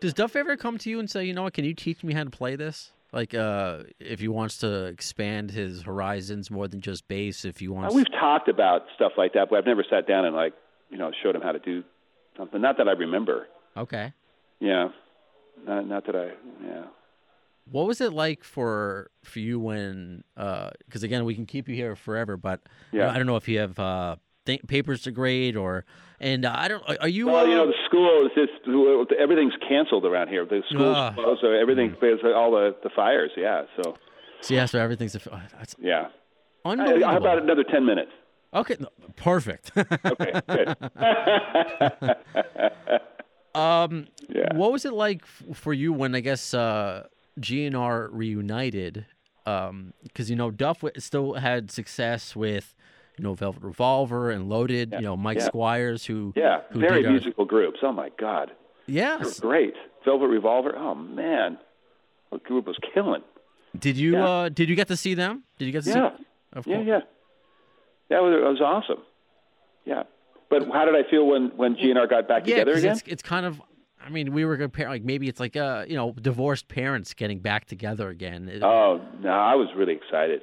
[0.00, 2.14] Does Duff ever come to you and say, you know what, can you teach me
[2.14, 2.92] how to play this?
[3.12, 7.68] Like, uh, if he wants to expand his horizons more than just bass, if he
[7.68, 10.52] Uh, wants, we've talked about stuff like that, but I've never sat down and like
[10.90, 11.82] you know showed him how to do
[12.36, 12.60] something.
[12.60, 13.46] Not that I remember.
[13.76, 14.12] okay.
[14.60, 14.88] Yeah,
[15.66, 16.32] not not that I.
[16.66, 16.82] Yeah.
[17.70, 20.22] What was it like for for you when?
[20.34, 22.60] Because again, we can keep you here forever, but
[22.92, 23.10] Yeah.
[23.10, 24.16] I don't know if you have uh,
[24.48, 25.84] th- papers to grade or.
[26.20, 26.82] And uh, I don't.
[27.00, 27.26] are- you?
[27.28, 28.50] Well, you uh, know, the school is just
[29.20, 30.44] everything's canceled around here.
[30.44, 31.12] The schools Ah.
[31.14, 33.30] closed, so everything, there's all the the fires.
[33.36, 33.94] Yeah, so
[34.40, 35.14] so yeah, so everything's.
[35.14, 36.08] A, oh, that's yeah.
[36.64, 37.06] Unbelievable.
[37.06, 38.10] How about another ten minutes?
[38.52, 38.76] Okay,
[39.14, 39.70] perfect.
[39.76, 40.74] Okay, good.
[43.54, 44.54] um, Yeah.
[44.54, 47.06] what was it like f- for you when I guess uh,
[47.40, 49.06] GNR reunited?
[49.44, 52.74] Because you know Duff w- still had success with
[53.18, 54.92] you know Velvet Revolver and Loaded.
[54.92, 55.46] You know Mike yeah.
[55.46, 57.80] Squires, who Yeah, who very did our- musical groups.
[57.82, 58.52] Oh my God,
[58.86, 59.40] Yes.
[59.40, 59.74] great.
[60.04, 60.74] Velvet Revolver.
[60.76, 61.58] Oh man,
[62.30, 63.22] that group was killing.
[63.78, 64.28] Did you Yeah.
[64.28, 65.44] uh, did you get to see them?
[65.58, 66.24] Did you get to Yeah, see?
[66.54, 66.86] Of yeah, course.
[66.88, 67.00] yeah.
[68.10, 69.02] That was, it was awesome.
[69.84, 70.04] Yeah,
[70.50, 72.92] but how did I feel when when GNR got back Yeah, together again?
[72.92, 73.60] it's it's kind of.
[74.00, 77.40] I mean, we were comparing like maybe it's like uh you know divorced parents getting
[77.40, 78.48] back together again.
[78.62, 80.40] Oh no, I was really excited.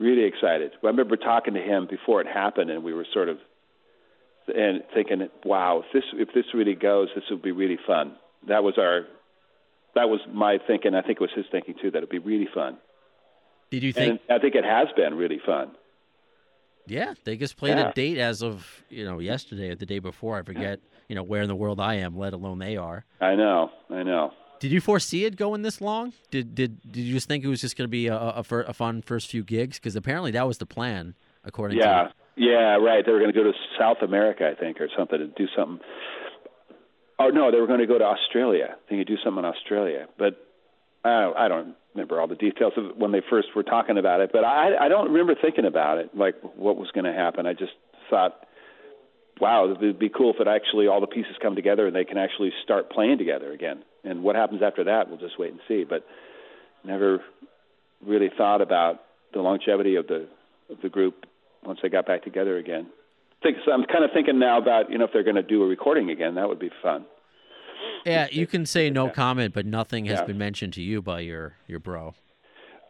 [0.00, 0.72] Really excited.
[0.82, 3.36] I remember talking to him before it happened, and we were sort of
[4.48, 8.16] and thinking, "Wow, if this if this really goes, this would be really fun."
[8.48, 9.02] That was our,
[9.94, 10.94] that was my thinking.
[10.94, 11.90] I think it was his thinking too.
[11.90, 12.78] That it'd be really fun,
[13.70, 14.22] Did you think?
[14.28, 15.72] and I think it has been really fun.
[16.86, 17.90] Yeah, they just played Yeah.
[17.90, 20.38] a date as of you know yesterday or the day before.
[20.38, 23.04] I forget you know where in the world I am, let alone they are.
[23.20, 24.32] I know, I know.
[24.60, 26.12] Did you foresee it going this long?
[26.30, 28.72] Did did did you just think it was just going to be a, a, a
[28.72, 29.78] fun first few gigs?
[29.78, 33.04] Because apparently that was the plan, according Yeah, to yeah, yeah, right.
[33.04, 35.80] They were going to go to South America, I think, or something, and do something.
[37.18, 38.76] Oh no, they were going to go to Australia.
[38.88, 40.46] They could do something in Australia, but
[41.04, 44.20] I, don't, I don't remember all the details of when they first were talking about
[44.20, 44.30] it.
[44.32, 47.46] But I, I don't remember thinking about it, like what was going to happen.
[47.46, 47.72] I just
[48.08, 48.46] thought,
[49.40, 52.18] wow, it'd be cool if it actually all the pieces come together and they can
[52.18, 53.82] actually start playing together again.
[54.04, 55.84] And what happens after that, we'll just wait and see.
[55.84, 56.04] But
[56.84, 57.20] never
[58.06, 59.00] really thought about
[59.32, 60.26] the longevity of the
[60.70, 61.26] of the group
[61.64, 62.86] once they got back together again.
[63.42, 65.62] Think, so I'm kind of thinking now about you know if they're going to do
[65.62, 67.04] a recording again, that would be fun.
[68.06, 70.26] yeah, you can say no comment, but nothing has Yeah.
[70.26, 72.14] been mentioned to you by your your bro.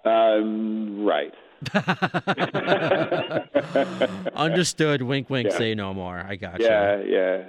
[0.05, 1.33] Um, right.
[4.35, 5.03] Understood.
[5.03, 5.51] Wink, wink.
[5.51, 5.59] Yeah.
[5.59, 6.19] Say no more.
[6.19, 6.67] I got you.
[6.67, 7.45] Yeah, yeah.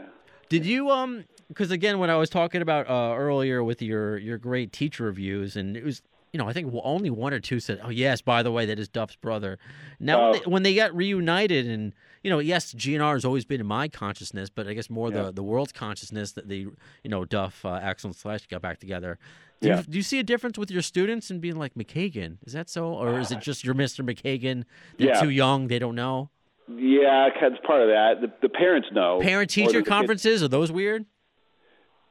[0.49, 1.25] Did you um?
[1.47, 5.55] Because again, when I was talking about uh, earlier with your your great teacher reviews,
[5.55, 6.01] and it was
[6.33, 8.79] you know I think only one or two said, "Oh yes, by the way, that
[8.79, 9.57] is Duff's brother."
[9.99, 10.33] Now when, Oh.
[10.33, 13.87] they, when they got reunited, and you know, yes, GNR has always been in my
[13.87, 15.23] consciousness, but I guess more Yeah.
[15.23, 16.57] the the world's consciousness that the
[17.03, 19.17] you know Duff, uh, Axl, and Slash got back together.
[19.61, 19.77] Do, Yeah.
[19.77, 22.37] you, do you see a difference with your students and being like McKagan?
[22.47, 24.03] Is that so, or is it just you're Mr.
[24.03, 24.63] McKagan?
[24.97, 25.21] They're Yeah.
[25.21, 26.29] too young; they don't know.
[26.67, 28.21] Yeah, it's part of that.
[28.21, 29.19] The, the parents know.
[29.21, 29.87] Parent teacher kids.
[29.89, 31.05] conferences are those weird?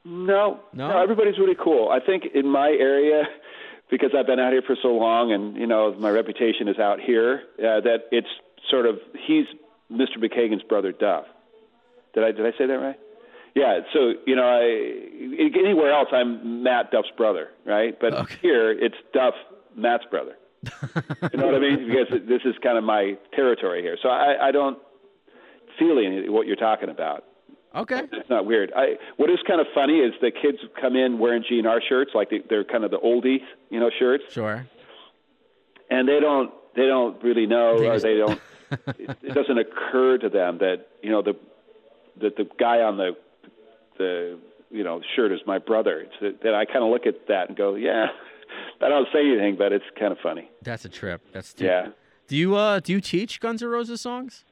[0.04, 0.98] No, No?
[1.02, 1.88] everybody's really cool.
[1.90, 3.24] I think in my area,
[3.90, 7.00] because I've been out here for so long, and you know my reputation is out
[7.00, 8.28] here, uh, that it's
[8.70, 9.46] sort of he's
[9.90, 10.18] Mr.
[10.18, 11.24] McKagan's brother Duff.
[12.14, 12.98] Did I did I say that right?
[13.54, 13.80] Yeah.
[13.92, 17.98] So you know, I, anywhere else I'm Matt Duff's brother, right?
[18.00, 18.36] But Okay.
[18.42, 19.34] here it's Duff
[19.76, 20.36] Matt's brother.
[21.32, 21.88] you know what I mean?
[21.88, 24.78] Because this is kind of my territory here, so I, I don't
[25.78, 27.24] feel any what you're talking about.
[27.74, 28.02] Okay.
[28.12, 28.72] It's not weird.
[28.74, 32.30] I what is kind of funny is the kids come in wearing GNR shirts, like
[32.30, 33.38] they, they're kind of the oldie,
[33.70, 34.66] you know, shirts, Sure.
[35.88, 38.40] and they don't they don't really know, They or just- they don't.
[38.98, 41.34] it, it doesn't occur to them that you know the
[42.20, 43.16] that the guy on the
[43.98, 44.38] the
[44.70, 46.00] you know shirt is my brother.
[46.00, 48.06] It's that, that I kind of look at that and go, yeah.
[48.82, 50.48] I don't say anything, but it's kind of funny.
[50.62, 51.20] That's a trip.
[51.32, 51.88] That's too, Yeah.
[52.28, 54.44] Do you uh do you teach Guns N' Roses songs?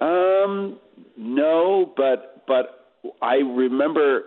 [0.00, 0.78] Um,
[1.16, 2.82] no, but but
[3.20, 4.22] I remember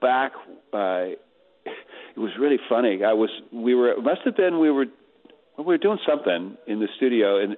[0.00, 0.32] back.
[0.72, 1.16] Uh,
[1.64, 3.04] it was really funny.
[3.04, 4.86] I was we were it must have been we were
[5.58, 7.56] we were doing something in the studio and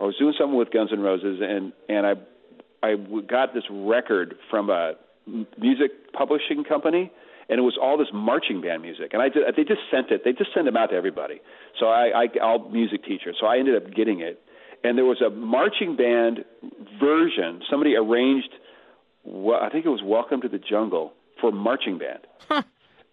[0.00, 2.14] I was doing something with Guns N' Roses and and I,
[2.82, 2.96] I
[3.26, 4.94] got this record from a
[5.58, 7.12] music publishing company
[7.48, 10.22] and it was all this marching band music and I did, they just sent it
[10.24, 11.40] they just sent them out to everybody
[11.78, 14.40] so I, I I'll music teacher so I ended up getting it
[14.84, 16.44] and there was a marching band
[17.00, 18.50] version somebody arranged
[19.24, 22.26] well, I think it was Welcome to the Jungle for marching band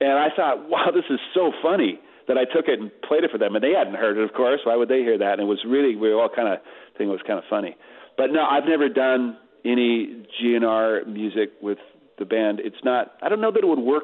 [0.01, 3.31] and I thought wow this is so funny that I took it and played it
[3.31, 5.41] for them and they hadn't heard it of course why would they hear that and
[5.41, 6.59] it was really we were all kind of
[6.97, 7.75] think it was kind of funny
[8.17, 11.77] but no I've never done any GNR music with
[12.17, 14.03] the band it's not I don't know that it would work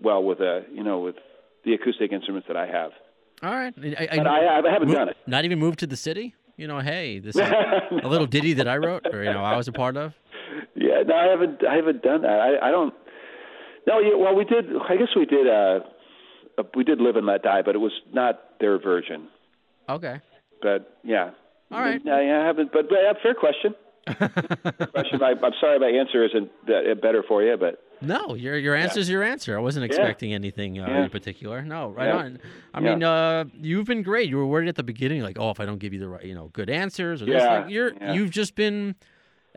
[0.00, 1.16] well with a you know with
[1.64, 2.92] the acoustic instruments that I have.
[3.42, 3.74] All right.
[3.76, 5.16] I, But I, I haven't done it.
[5.26, 6.34] Not even moved to the city.
[6.56, 7.42] You know, hey, this is
[8.02, 10.14] a little ditty that I wrote, or you know, I was a part of.
[10.98, 11.64] Yeah, no, I haven't.
[11.64, 12.40] I haven't done that.
[12.40, 12.94] I, I don't.
[13.86, 14.64] No, yeah, well, we did.
[14.88, 15.48] I guess we did.
[15.48, 15.80] Uh,
[16.74, 19.28] we did live and let die, but it was not their version.
[19.88, 20.20] Okay.
[20.60, 21.30] But yeah.
[21.70, 22.04] All right.
[22.04, 22.72] No, yeah, I haven't.
[22.72, 23.74] But, but uh, fair question.
[24.08, 25.22] question.
[25.22, 29.08] I, I'm sorry my answer isn't uh, better for you, but No, your your answer's
[29.08, 29.56] your answer.
[29.56, 31.04] I wasn't expecting anything uh, Yeah.
[31.04, 31.62] in particular.
[31.62, 32.16] No, right Yeah.
[32.16, 32.38] on.
[32.74, 32.90] I Yeah.
[32.90, 34.28] mean, uh, you've been great.
[34.30, 36.24] You were worried at the beginning, like, oh, if I don't give you the right,
[36.24, 38.14] you know, good answers or this, Yeah, like, you're yeah.
[38.14, 38.94] you've just been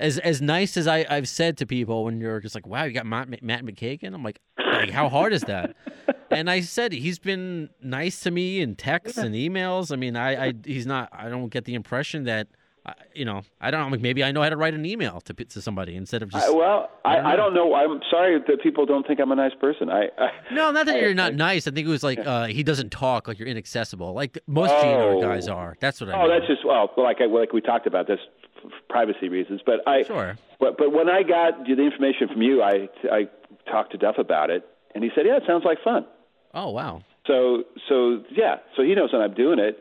[0.02, 2.92] as as nice as I I've said to people when you're just like, wow, you
[2.92, 4.14] got Matt, Matt McKagan.
[4.14, 5.76] I'm like, like, how hard is that?
[6.32, 9.92] and I said he's been nice to me in texts and emails.
[9.92, 11.10] I mean, I, I he's not.
[11.14, 12.48] I don't get the impression that.
[12.86, 13.88] I- You know, I don't know.
[13.92, 16.48] like, Maybe I know how to write an email to to somebody instead of just.
[16.48, 17.74] I, well, I, I don't know.
[17.76, 19.90] I'm sorry that people don't think I'm a nice person.
[19.90, 21.68] I, I No, not that you're not nice.
[21.68, 25.16] I think it was like uh, he doesn't talk, like you're inaccessible, like most GNR
[25.18, 25.22] Oh.
[25.22, 25.78] guys are.
[25.80, 26.14] That's what I.
[26.14, 26.30] Oh, mean.
[26.32, 28.20] that's just well, like I, like we talked about this
[28.90, 29.62] privacy reasons.
[29.66, 30.38] But I, Sure.
[30.60, 33.28] But but when I got the information from you, I I
[33.70, 34.66] talked to Duff about it,
[34.96, 36.06] and he said, "Yeah, it sounds like fun."
[36.54, 37.02] Oh wow.
[37.28, 39.78] So so yeah, so he knows that I'm doing it,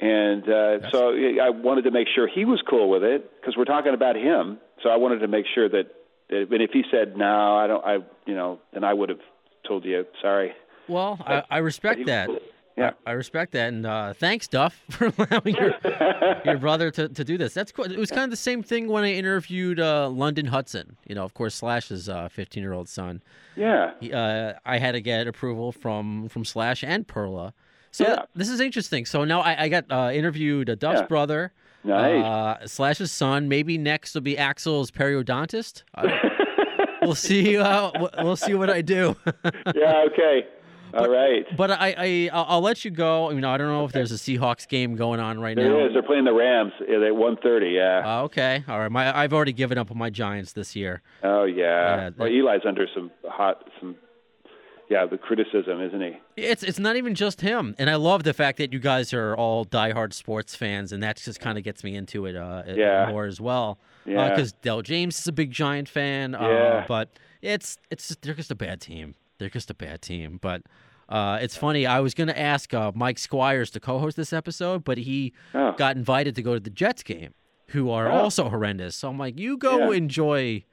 [0.00, 3.64] and uh, so I wanted to make sure he was cool with it because we're
[3.64, 4.58] talking about him.
[4.82, 5.84] So I wanted to make sure that,
[6.30, 7.94] that and if he said no, I don't, I
[8.26, 9.20] you know, then I would have
[9.68, 10.52] told you sorry.
[10.88, 12.28] Well, I, I respect that.
[12.28, 12.38] cool.
[12.78, 12.92] Yeah.
[13.06, 15.74] I, I respect that, and uh, thanks, Duff, for allowing your
[16.46, 17.52] your brother to, to do this.
[17.52, 17.84] That's cool.
[17.84, 20.96] It was kind of the same thing when I interviewed uh, London Hudson.
[21.06, 23.22] You know, of course, Slash's fifteen year old son.
[23.54, 23.90] Yeah.
[24.00, 27.52] He, uh, I had to get approval from from Slash and Perla.
[27.92, 28.22] So Yeah.
[28.34, 29.04] this is interesting.
[29.04, 31.06] So now I, I got uh, interviewed uh, Duff's Yeah.
[31.06, 31.52] brother,
[31.84, 32.24] Nice.
[32.24, 33.48] uh, Slash's son.
[33.48, 35.82] Maybe next will be Axl's periodontist.
[36.00, 36.12] Don't-
[37.02, 37.56] we'll see.
[37.56, 37.90] Uh,
[38.22, 39.16] we'll- see what I do.
[39.74, 40.04] yeah.
[40.12, 40.46] Okay.
[40.92, 41.46] All right.
[41.56, 43.30] but I, I I'll, let you go.
[43.30, 45.86] I mean, I don't know if there's a Seahawks game going on right There now.
[45.86, 45.92] is.
[45.92, 47.72] They're playing the Rams at 1:30.
[47.76, 48.02] Yeah.
[48.04, 48.90] Uh, okay, all right.
[48.90, 51.00] My I've already given up on my Giants this year.
[51.22, 51.96] oh yeah.
[51.96, 53.94] yeah, well, Eli's under some hot some.
[54.90, 56.18] Yeah, the criticism, isn't he?
[56.36, 59.36] It's it's not even just him, and I love the fact that you guys are
[59.36, 63.06] all diehard sports fans, and that just kind of gets me into it uh, Yeah.
[63.08, 63.78] more as well.
[64.04, 64.28] Yeah.
[64.30, 66.34] Because Del James is a big Giant fan.
[66.34, 66.84] Uh, Yeah.
[66.88, 67.08] but
[67.40, 69.14] it's it's just, they're just a bad team.
[69.38, 70.38] They're just a bad team.
[70.42, 70.62] But
[71.08, 71.86] uh, it's funny.
[71.86, 75.70] I was gonna ask uh, Mike Squires to co-host this episode, but he Oh.
[75.72, 77.34] got invited to go to the Jets game,
[77.68, 78.16] who are Oh.
[78.16, 78.96] also horrendous.
[78.96, 79.96] So I'm like, you go Yeah.
[79.98, 80.64] enjoy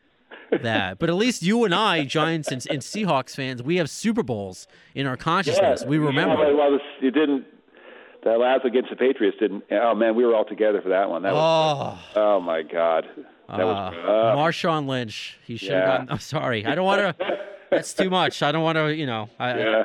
[0.61, 0.99] that.
[0.99, 4.67] But at least you and I, Giants and, and Seahawks fans, we have Super Bowls
[4.95, 5.83] in our consciousness.
[5.85, 6.35] we remember.
[6.49, 7.45] Yeah, well, you didn't.
[8.23, 9.63] That last against the Patriots didn't.
[9.71, 11.21] Oh man, we were all together for that one.
[11.21, 11.97] That was.
[12.15, 13.05] oh, Oh my God.
[13.47, 13.93] That uh, was.
[13.95, 14.37] rough.
[14.37, 15.37] Marshawn Lynch.
[15.45, 15.85] He should have Yeah.
[15.87, 16.09] gotten.
[16.09, 16.65] I'm sorry.
[16.65, 17.37] I don't want to.
[17.69, 18.41] That's too much.
[18.43, 18.93] I don't want to.
[18.93, 19.29] You know.
[19.39, 19.83] I, yeah.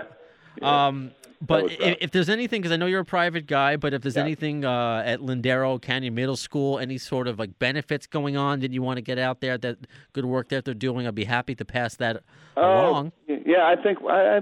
[0.63, 1.13] Um.
[1.45, 4.15] But if, if there's anything, because I know you're a private guy, but if there's
[4.17, 4.23] Yeah.
[4.23, 8.73] anything uh, at Lindero Canyon Middle School, any sort of like benefits going on that
[8.73, 9.79] you want to get out there, that
[10.13, 12.23] good work that they're doing, I'd be happy to pass that
[12.57, 13.13] along.
[13.29, 14.37] Oh, yeah, I think I.
[14.39, 14.41] I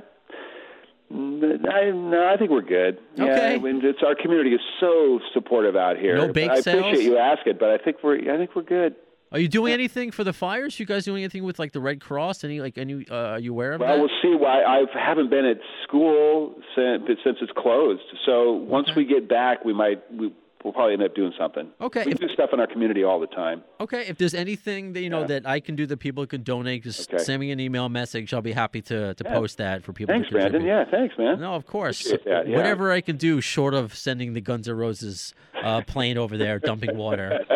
[1.12, 3.00] I, no, I think we're good.
[3.16, 3.54] Yeah, Okay.
[3.54, 6.16] I mean, it's our community is so supportive out here.
[6.16, 6.84] No bake I sales?
[6.86, 8.94] appreciate you asking, but I think we're I think we're good.
[9.32, 10.80] Are you doing anything for the fires?
[10.80, 12.42] You guys doing anything with like the Red Cross?
[12.42, 13.06] Any like any?
[13.08, 14.00] Uh, are you aware of Well, that?
[14.00, 14.34] we'll see.
[14.34, 18.02] Why I haven't been at school since since it's closed.
[18.26, 20.32] So once we get back, we might we,
[20.64, 21.68] we'll probably end up doing something.
[21.80, 23.62] Okay, we if- do stuff in our community all the time.
[23.80, 25.26] Okay, if there's anything that you know Yeah.
[25.26, 27.22] that I can do that people can donate, just Okay.
[27.22, 28.34] send me an email message.
[28.34, 29.32] I'll be happy to to Yeah.
[29.32, 30.12] post that for people.
[30.12, 30.64] Thanks, to Brandon.
[30.64, 31.38] Yeah, thanks, man.
[31.38, 32.02] No, of course.
[32.10, 32.56] That, yeah.
[32.56, 36.58] Whatever I can do, short of sending the Guns N' Roses uh, plane over there
[36.58, 37.38] dumping water.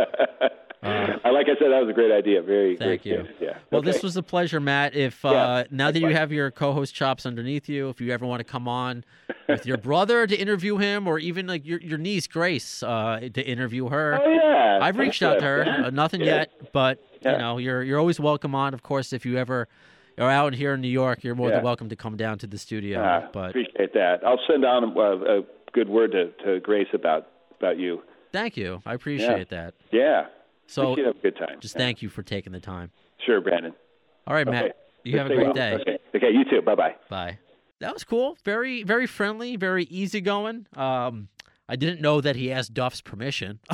[1.45, 2.43] Uh, Uh, like I said, that was a great idea.
[2.43, 3.23] Very, Thank very you.
[3.23, 3.35] good.
[3.41, 3.59] Yeah.
[3.71, 3.91] Well, okay.
[3.93, 4.95] this was a pleasure, Matt.
[4.95, 6.21] If uh, Yeah, now that you likewise.
[6.21, 9.05] have your co-host chops underneath you, if you ever want to come on
[9.49, 13.43] with your brother to interview him, or even like your your niece Grace uh, to
[13.43, 14.79] interview her, Oh yeah.
[14.81, 15.65] I've reached out to her.
[15.67, 15.87] Yeah.
[15.87, 16.27] Uh, nothing Yeah.
[16.37, 17.33] yet, but Yeah.
[17.33, 18.75] you know, you're you're always welcome on.
[18.75, 19.69] Of course, if you ever
[20.19, 22.59] are out here in New York, you're more than welcome to come down to the
[22.59, 23.01] studio.
[23.03, 24.21] Ah, but appreciate that.
[24.25, 25.43] I'll send on a, a
[25.73, 27.27] good word to, to Grace about
[27.59, 28.03] about you.
[28.33, 28.81] thank you.
[28.87, 29.75] I appreciate that.
[29.93, 30.27] Yeah.
[30.67, 31.61] So should have a good time.
[31.61, 31.81] just Yeah.
[31.81, 32.91] thank you for taking the time.
[33.25, 33.73] Sure, Brandon.
[34.27, 34.65] All right, Matt.
[34.65, 34.73] Okay.
[35.05, 35.53] You have a great well.
[35.53, 35.75] day.
[35.75, 35.99] Okay.
[36.15, 36.31] Okay.
[36.31, 36.63] You too.
[36.63, 36.95] Bye bye.
[37.11, 37.39] Bye.
[37.81, 38.39] That was cool.
[38.45, 39.57] Very, very friendly.
[39.57, 40.67] Very easygoing.
[40.75, 41.29] Um,
[41.69, 43.59] I didn't know that he asked Duff's permission.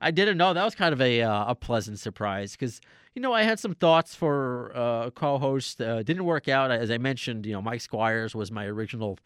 [0.00, 0.54] I didn't know.
[0.54, 2.80] That was kind of a uh, a pleasant surprise because
[3.14, 5.80] you know I had some thoughts for uh, a co-host.
[5.80, 7.46] Uh, didn't work out as I mentioned.
[7.46, 9.18] You know, Mike Squires was my original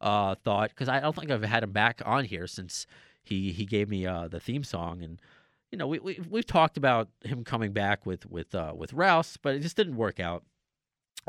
[0.00, 2.86] uh, thought because I don't think I've had him back on here since
[3.22, 5.20] he he gave me uh, the theme song and.
[5.76, 9.36] You know, we, we we've talked about him coming back with with uh, with Rouse,
[9.36, 10.42] but it just didn't work out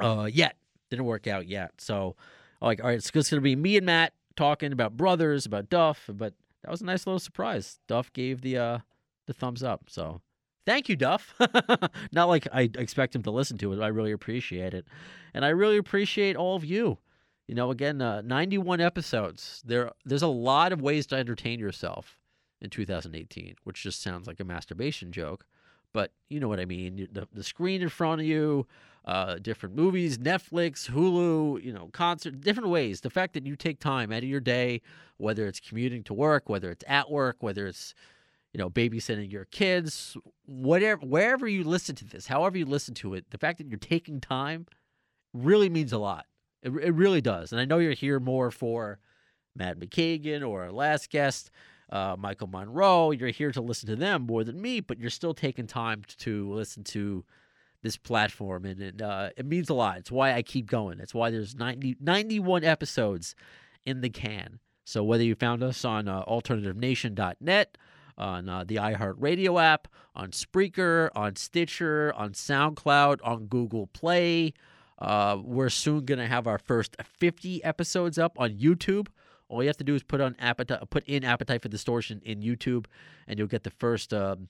[0.01, 0.55] uh, yet.
[0.89, 1.73] Didn't work out yet.
[1.79, 2.15] So
[2.61, 6.09] like, all right, it's just gonna be me and Matt talking about brothers, about Duff.
[6.13, 6.33] But
[6.63, 7.79] that was a nice little surprise.
[7.89, 8.79] Duff gave the uh
[9.25, 9.89] the thumbs up.
[9.89, 10.21] So
[10.65, 11.35] thank you, Duff.
[12.13, 13.75] Not like I expect him to listen to it.
[13.75, 14.87] But I really appreciate it,
[15.33, 16.99] and I really appreciate all of you.
[17.49, 19.61] You know, again, uh, 91 episodes.
[19.65, 22.17] There, there's a lot of ways to entertain yourself
[22.61, 25.45] in 2018, which just sounds like a masturbation joke,
[25.93, 27.07] but you know what I mean.
[27.11, 28.67] The, the screen in front of you,
[29.05, 33.01] uh, different movies, Netflix, Hulu, you know, concert, different ways.
[33.01, 34.81] The fact that you take time out of your day,
[35.17, 37.93] whether it's commuting to work, whether it's at work, whether it's
[38.53, 43.13] you know, babysitting your kids, whatever, wherever you listen to this, however you listen to
[43.13, 44.65] it, the fact that you're taking time
[45.33, 46.25] really means a lot.
[46.63, 47.51] It, it really does.
[47.51, 48.99] And I know you're here more for
[49.55, 51.51] Matt McKagan or our last guest,
[51.89, 53.11] uh, Michael Monroe.
[53.11, 56.51] You're here to listen to them more than me, but you're still taking time to
[56.53, 57.25] listen to
[57.81, 58.65] this platform.
[58.65, 59.97] And it, uh, it means a lot.
[59.97, 60.99] It's why I keep going.
[60.99, 63.35] It's why there's 90, 91 episodes
[63.85, 64.59] in the can.
[64.83, 67.77] So whether you found us on uh, alternativenation.net,
[68.17, 74.53] on uh, the iHeartRadio app, on Spreaker, on Stitcher, on SoundCloud, on Google Play,
[74.99, 79.07] uh, we're soon going to have our first 50 episodes up on YouTube.
[79.49, 82.41] All you have to do is put on appetite, put in appetite for distortion in
[82.41, 82.85] YouTube,
[83.27, 84.13] and you'll get the first.
[84.13, 84.49] Um,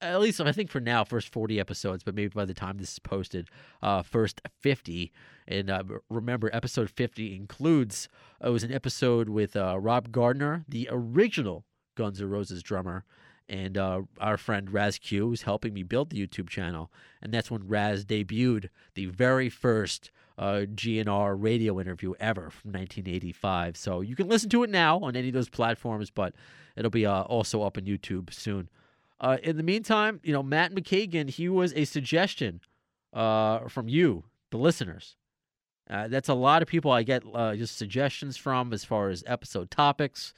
[0.00, 2.92] at least I think for now, first 40 episodes, but maybe by the time this
[2.94, 3.48] is posted,
[3.82, 5.12] uh, first 50.
[5.46, 8.08] And uh, remember, episode 50 includes
[8.42, 11.64] uh, it was an episode with uh, Rob Gardner, the original
[11.94, 13.04] Guns N' Roses drummer,
[13.48, 16.90] and uh, our friend Raz Q was helping me build the YouTube channel,
[17.20, 23.76] and that's when Raz debuted the very first uh, GNR radio interview ever from 1985.
[23.76, 26.34] So you can listen to it now on any of those platforms, but
[26.76, 28.68] it'll be uh, also up on YouTube soon.
[29.20, 32.60] Uh, in the meantime, you know Matt McKagan, he was a suggestion
[33.12, 35.16] uh, from you, the listeners.
[35.88, 37.22] Uh, that's a lot of people I get
[37.56, 40.32] just suggestions from as far as episode topics,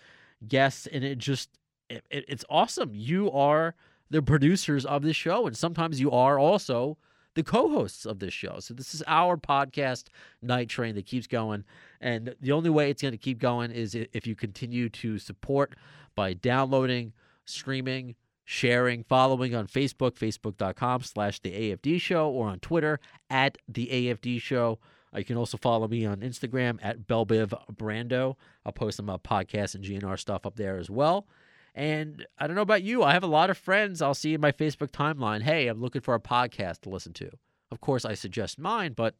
[0.47, 1.51] guests, and it just
[1.95, 2.90] it, it, it's awesome.
[2.95, 3.74] You are
[4.11, 6.99] the producers of this show, and sometimes you are also
[7.34, 8.61] the co-hosts of this show.
[8.61, 10.05] So this is our podcast,
[10.40, 11.64] Night Train, that keeps going.
[12.01, 15.74] And the only way it's going to keep going is if you continue to support
[16.14, 17.12] by downloading,
[17.45, 18.14] streaming,
[18.45, 24.40] sharing, following on Facebook, facebook.com slash the AFD show, or on Twitter at the AFD
[24.40, 24.78] show.
[25.14, 28.36] Uh, you can also follow me on Instagram at Belbiv Brando.
[28.64, 31.26] I'll post some uh, podcast and GNR stuff up there as well.
[31.75, 33.03] And I don't know about you.
[33.03, 35.43] I have a lot of friends I'll see in my Facebook timeline.
[35.43, 37.31] Hey, I'm looking for a podcast to listen to.
[37.72, 39.16] Of course, I suggest mine, but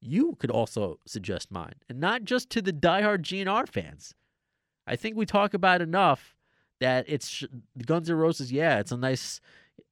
[0.00, 1.74] you could also suggest mine.
[1.88, 4.14] And not just to the diehard GNR fans.
[4.86, 6.36] I think we talk about enough
[6.80, 7.44] that it's
[7.84, 8.52] Guns N' Roses.
[8.52, 9.40] Yeah, it's a nice,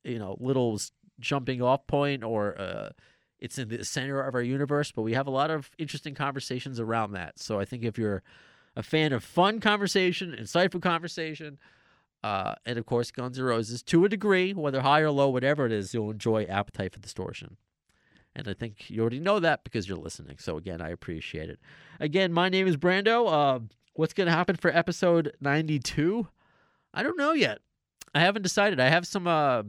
[0.04, 0.80] you know, little
[1.18, 2.90] jumping off point or uh,
[3.40, 6.80] it's in the center of our universe, but we have a lot of interesting conversations
[6.80, 7.38] around that.
[7.38, 8.22] So I think if you're
[8.76, 11.58] a fan of fun conversation, insightful conversation,
[12.26, 15.64] uh, and of course, Guns N' Roses, to a degree, whether high or low, whatever
[15.64, 17.56] it is, you'll enjoy Appetite for Distortion.
[18.34, 20.38] And I think you already know that because you're listening.
[20.40, 21.60] So, again, I appreciate it.
[22.00, 23.32] Again, my name is Brando.
[23.32, 23.60] Uh,
[23.94, 26.26] what's going to happen for episode 92?
[26.92, 27.60] I don't know yet.
[28.12, 28.80] I haven't decided.
[28.80, 29.62] I have some uh,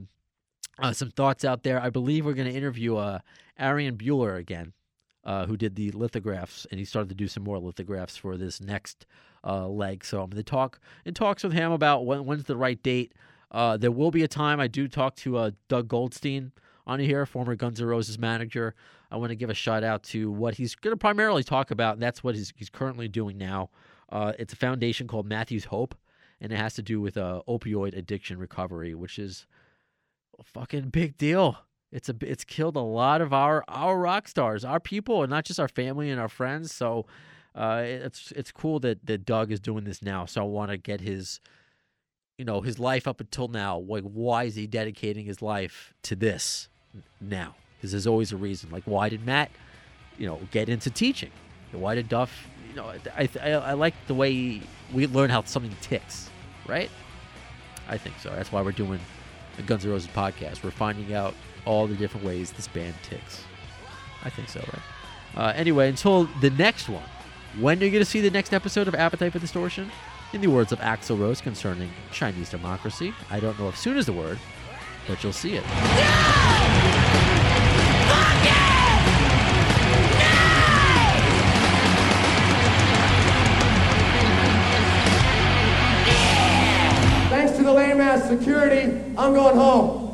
[0.80, 1.80] uh, some thoughts out there.
[1.80, 3.20] I believe we're going to interview uh,
[3.60, 4.74] Arian Bueller again,
[5.24, 8.60] uh, who did the lithographs, and he started to do some more lithographs for this
[8.60, 9.06] next
[9.48, 10.04] uh, leg.
[10.04, 13.14] So I'm going to talk in talks with him about when, when's the right date.
[13.50, 16.52] Uh, there will be a time I do talk to uh, Doug Goldstein
[16.86, 18.76] on here, former Guns N' Roses manager.
[19.10, 21.94] I want to give a shout out to what he's going to primarily talk about,
[21.94, 23.70] and that's what he's, he's currently doing now.
[24.10, 25.96] Uh, it's a foundation called Matthew's Hope,
[26.42, 29.48] and it has to do with uh, opioid addiction recovery, which is
[30.40, 31.58] a fucking big deal.
[31.90, 35.46] It's a it's killed a lot of our our rock stars, our people, and not
[35.46, 36.74] just our family and our friends.
[36.74, 37.06] So
[37.58, 40.26] uh, it's it's cool that that Doug is doing this now.
[40.26, 41.40] So I want to get his,
[42.38, 43.80] you know, his life up until now.
[43.80, 46.70] Like, why is he dedicating his life to this
[47.20, 47.56] now?
[47.76, 48.70] Because there's always a reason.
[48.70, 49.50] Like, why did Matt,
[50.20, 51.32] you know, get into teaching?
[51.72, 52.48] Why did Duff?
[52.70, 54.62] You know, I I, I like the way
[54.94, 56.30] we learn how something ticks,
[56.68, 56.92] right?
[57.90, 58.30] I think so.
[58.30, 59.00] That's why we're doing
[59.56, 60.64] the Guns N' Roses podcast.
[60.64, 61.34] We're finding out
[61.66, 63.44] all the different ways this band ticks.
[64.24, 64.82] I think so, right?
[65.36, 67.04] Uh, anyway, until the next one,
[67.60, 69.92] when are you going to see the next episode of Appetite for Distortion?
[70.34, 74.06] In the words of Axl Rose concerning Chinese democracy, I don't know if soon is
[74.06, 74.38] the word,
[75.08, 75.64] but you'll see it.
[87.30, 90.07] Thanks to the lame ass security, I'm going home.